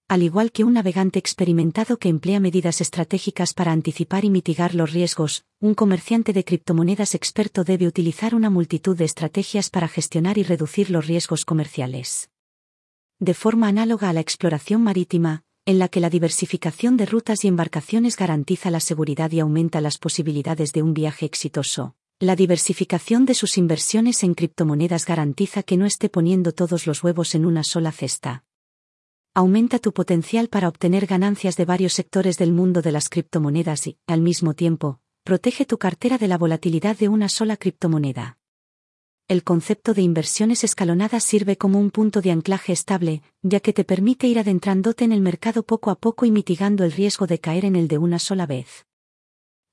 al 0.10 0.24
igual 0.24 0.54
que 0.54 0.64
un 0.64 0.74
navegante 0.74 1.20
experimentado 1.20 1.98
que 1.98 2.08
emplea 2.08 2.40
medidas 2.40 2.80
estratégicas 2.80 3.54
para 3.54 3.74
anticipar 3.74 4.24
y 4.24 4.30
mitigar 4.30 4.74
los 4.74 4.94
riesgos, 4.94 5.44
un 5.60 5.74
comerciante 5.74 6.32
de 6.32 6.46
criptomonedas 6.46 7.14
experto 7.14 7.66
debe 7.66 7.88
utilizar 7.88 8.34
una 8.34 8.50
multitud 8.50 8.96
de 8.96 9.04
estrategias 9.04 9.70
para 9.70 9.90
gestionar 9.90 10.38
y 10.38 10.44
reducir 10.44 10.92
los 10.92 11.08
riesgos 11.08 11.44
comerciales. 11.44 12.30
De 13.20 13.34
forma 13.34 13.68
análoga 13.68 14.10
a 14.10 14.14
la 14.14 14.22
exploración 14.22 14.82
marítima, 14.82 15.44
en 15.66 15.78
la 15.78 15.90
que 15.90 16.00
la 16.00 16.10
diversificación 16.10 16.96
de 16.96 17.06
rutas 17.06 17.44
y 17.44 17.50
embarcaciones 17.50 18.16
garantiza 18.16 18.72
la 18.72 18.80
seguridad 18.80 19.32
y 19.34 19.42
aumenta 19.42 19.82
las 19.82 19.98
posibilidades 19.98 20.72
de 20.72 20.84
un 20.84 20.94
viaje 20.94 21.26
exitoso. 21.26 21.96
La 22.20 22.38
diversificación 22.38 23.26
de 23.26 23.34
sus 23.34 23.58
inversiones 23.58 24.24
en 24.24 24.36
criptomonedas 24.36 25.06
garantiza 25.06 25.64
que 25.64 25.76
no 25.76 25.86
esté 25.86 26.08
poniendo 26.08 26.54
todos 26.54 26.88
los 26.88 27.04
huevos 27.04 27.36
en 27.36 27.46
una 27.46 27.64
sola 27.64 27.92
cesta 27.92 28.46
aumenta 29.38 29.78
tu 29.78 29.94
potencial 29.94 30.48
para 30.48 30.68
obtener 30.68 31.06
ganancias 31.06 31.58
de 31.58 31.66
varios 31.66 31.94
sectores 31.94 32.40
del 32.40 32.52
mundo 32.52 32.82
de 32.82 32.92
las 32.92 33.08
criptomonedas 33.08 33.86
y, 33.86 34.00
al 34.08 34.20
mismo 34.20 34.56
tiempo, 34.56 35.00
protege 35.24 35.64
tu 35.64 35.78
cartera 35.78 36.18
de 36.18 36.28
la 36.28 36.40
volatilidad 36.40 36.98
de 36.98 37.08
una 37.08 37.30
sola 37.30 37.56
criptomoneda. 37.56 38.40
El 39.28 39.44
concepto 39.44 39.94
de 39.94 40.02
inversiones 40.02 40.64
escalonadas 40.64 41.24
sirve 41.24 41.56
como 41.56 41.80
un 41.80 41.92
punto 41.92 42.22
de 42.22 42.32
anclaje 42.32 42.74
estable, 42.74 43.22
ya 43.44 43.60
que 43.60 43.74
te 43.74 43.84
permite 43.84 44.26
ir 44.26 44.40
adentrándote 44.40 45.06
en 45.06 45.12
el 45.12 45.22
mercado 45.22 45.62
poco 45.62 45.92
a 45.92 46.00
poco 46.00 46.26
y 46.26 46.32
mitigando 46.32 46.84
el 46.84 46.92
riesgo 46.92 47.28
de 47.28 47.38
caer 47.38 47.66
en 47.66 47.76
el 47.76 47.88
de 47.88 48.00
una 48.00 48.18
sola 48.18 48.48
vez. 48.48 48.88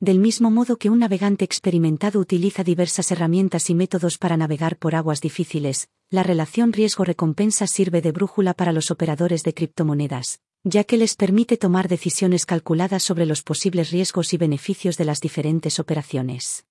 Del 0.04 0.18
mismo 0.18 0.50
modo 0.50 0.76
que 0.76 0.90
un 0.90 0.98
navegante 0.98 1.46
experimentado 1.46 2.20
utiliza 2.20 2.62
diversas 2.62 3.10
herramientas 3.10 3.70
y 3.70 3.74
métodos 3.74 4.18
para 4.18 4.36
navegar 4.36 4.76
por 4.76 4.94
aguas 4.94 5.22
difíciles, 5.22 5.88
la 6.10 6.22
relación 6.22 6.74
riesgo-recompensa 6.74 7.66
sirve 7.66 8.02
de 8.02 8.12
brújula 8.12 8.52
para 8.52 8.72
los 8.72 8.90
operadores 8.90 9.44
de 9.44 9.54
criptomonedas, 9.54 10.40
ya 10.62 10.84
que 10.84 10.98
les 10.98 11.16
permite 11.16 11.56
tomar 11.56 11.88
decisiones 11.88 12.44
calculadas 12.44 13.02
sobre 13.02 13.24
los 13.24 13.42
posibles 13.42 13.92
riesgos 13.92 14.34
y 14.34 14.36
beneficios 14.36 14.98
de 14.98 15.06
las 15.06 15.22
diferentes 15.22 15.80
operaciones. 15.80 16.66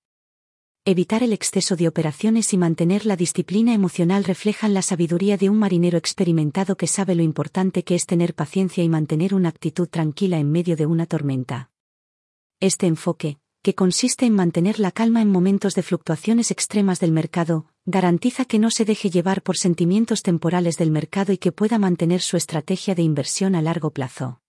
Evitar 0.84 1.24
el 1.24 1.32
exceso 1.32 1.74
de 1.74 1.88
operaciones 1.88 2.52
y 2.52 2.56
mantener 2.56 3.04
la 3.04 3.16
disciplina 3.16 3.74
emocional 3.74 4.22
reflejan 4.22 4.74
la 4.74 4.82
sabiduría 4.82 5.36
de 5.36 5.50
un 5.50 5.58
marinero 5.58 5.98
experimentado 5.98 6.76
que 6.76 6.86
sabe 6.86 7.16
lo 7.16 7.24
importante 7.24 7.82
que 7.82 7.96
es 7.96 8.06
tener 8.06 8.34
paciencia 8.34 8.84
y 8.84 8.88
mantener 8.88 9.34
una 9.34 9.48
actitud 9.48 9.88
tranquila 9.88 10.38
en 10.38 10.52
medio 10.52 10.76
de 10.76 10.86
una 10.86 11.06
tormenta. 11.06 11.72
Este 12.60 12.86
enfoque, 12.86 13.38
que 13.62 13.74
consiste 13.74 14.26
en 14.26 14.34
mantener 14.34 14.78
la 14.78 14.92
calma 14.92 15.22
en 15.22 15.30
momentos 15.30 15.74
de 15.74 15.82
fluctuaciones 15.82 16.50
extremas 16.50 17.00
del 17.00 17.12
mercado, 17.12 17.66
garantiza 17.84 18.44
que 18.44 18.58
no 18.58 18.70
se 18.70 18.84
deje 18.84 19.10
llevar 19.10 19.42
por 19.42 19.56
sentimientos 19.56 20.22
temporales 20.22 20.76
del 20.76 20.90
mercado 20.90 21.32
y 21.32 21.38
que 21.38 21.52
pueda 21.52 21.78
mantener 21.78 22.20
su 22.20 22.36
estrategia 22.36 22.94
de 22.94 23.02
inversión 23.02 23.54
a 23.54 23.62
largo 23.62 23.90
plazo. 23.90 24.40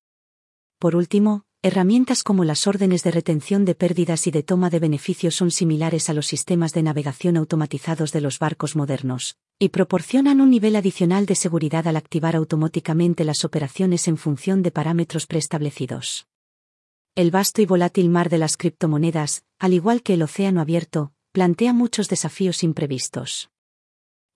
Por 0.79 0.95
último, 0.95 1.45
herramientas 1.61 2.23
como 2.23 2.43
las 2.43 2.67
órdenes 2.67 3.03
de 3.03 3.11
retención 3.11 3.65
de 3.65 3.73
pérdidas 3.73 4.27
y 4.27 4.31
de 4.31 4.43
toma 4.43 4.69
de 4.69 4.79
beneficios 4.79 5.35
son 5.35 5.49
similares 5.49 6.09
a 6.09 6.13
los 6.13 6.27
sistemas 6.27 6.73
de 6.73 6.83
navegación 6.83 7.37
automatizados 7.37 8.11
de 8.11 8.21
los 8.21 8.37
barcos 8.37 8.75
modernos, 8.75 9.37
y 9.57 9.69
proporcionan 9.69 10.41
un 10.41 10.51
nivel 10.51 10.75
adicional 10.75 11.25
de 11.25 11.35
seguridad 11.35 11.87
al 11.87 11.95
activar 11.95 12.35
automáticamente 12.35 13.23
las 13.23 13.43
operaciones 13.45 14.07
en 14.07 14.17
función 14.17 14.61
de 14.61 14.71
parámetros 14.71 15.25
preestablecidos. 15.25 16.27
El 17.17 17.31
vasto 17.31 17.61
y 17.61 17.65
volátil 17.65 18.09
mar 18.09 18.27
de 18.27 18.37
las 18.37 18.57
criptomonedas, 18.57 19.45
al 19.57 19.71
igual 19.71 20.03
que 20.03 20.15
el 20.15 20.21
océano 20.21 20.59
abierto, 20.59 21.13
plantea 21.31 21.71
muchos 21.71 22.09
desafíos 22.09 22.61
imprevistos. 22.61 23.49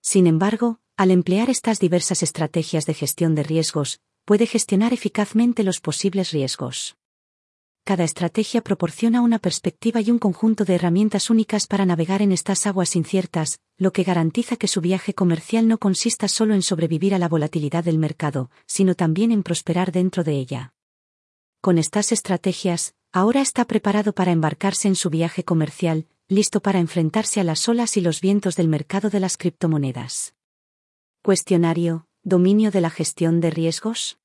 Sin 0.02 0.28
embargo, 0.28 0.80
al 0.96 1.12
emplear 1.12 1.50
estas 1.50 1.82
diversas 1.82 2.24
estrategias 2.24 2.86
de 2.86 2.94
gestión 2.94 3.36
de 3.36 3.44
riesgos, 3.44 4.00
puede 4.24 4.46
gestionar 4.46 4.94
eficazmente 4.94 5.64
los 5.64 5.82
posibles 5.82 6.32
riesgos. 6.32 6.96
Cada 7.84 8.06
estrategia 8.06 8.62
proporciona 8.62 9.20
una 9.20 9.40
perspectiva 9.40 10.00
y 10.00 10.10
un 10.10 10.20
conjunto 10.20 10.64
de 10.64 10.76
herramientas 10.76 11.30
únicas 11.30 11.68
para 11.68 11.86
navegar 11.86 12.22
en 12.22 12.32
estas 12.32 12.66
aguas 12.66 12.96
inciertas, 12.96 13.60
lo 13.78 13.92
que 13.92 14.04
garantiza 14.04 14.56
que 14.56 14.70
su 14.70 14.80
viaje 14.80 15.14
comercial 15.14 15.68
no 15.68 15.80
consista 15.80 16.30
solo 16.30 16.54
en 16.54 16.62
sobrevivir 16.62 17.14
a 17.14 17.20
la 17.20 17.28
volatilidad 17.28 17.84
del 17.84 17.98
mercado, 17.98 18.50
sino 18.68 18.96
también 18.96 19.34
en 19.34 19.44
prosperar 19.44 19.92
dentro 19.92 20.24
de 20.24 20.38
ella. 20.38 20.74
Con 21.62 21.78
estas 21.78 22.14
estrategias, 22.14 22.96
ahora 23.12 23.42
está 23.42 23.66
preparado 23.66 24.14
para 24.14 24.32
embarcarse 24.32 24.88
en 24.88 24.96
su 24.96 25.10
viaje 25.10 25.44
comercial, 25.44 26.08
listo 26.30 26.62
para 26.62 26.80
enfrentarse 26.80 27.42
a 27.42 27.44
las 27.44 27.68
olas 27.68 27.98
y 27.98 28.02
los 28.02 28.22
vientos 28.22 28.56
del 28.56 28.70
mercado 28.70 29.10
de 29.10 29.20
las 29.20 29.36
criptomonedas. 29.36 30.36
Cuestionario, 31.22 32.08
dominio 32.24 32.72
de 32.72 32.80
la 32.80 32.90
gestión 32.90 33.42
de 33.42 33.50
riesgos. 33.50 34.20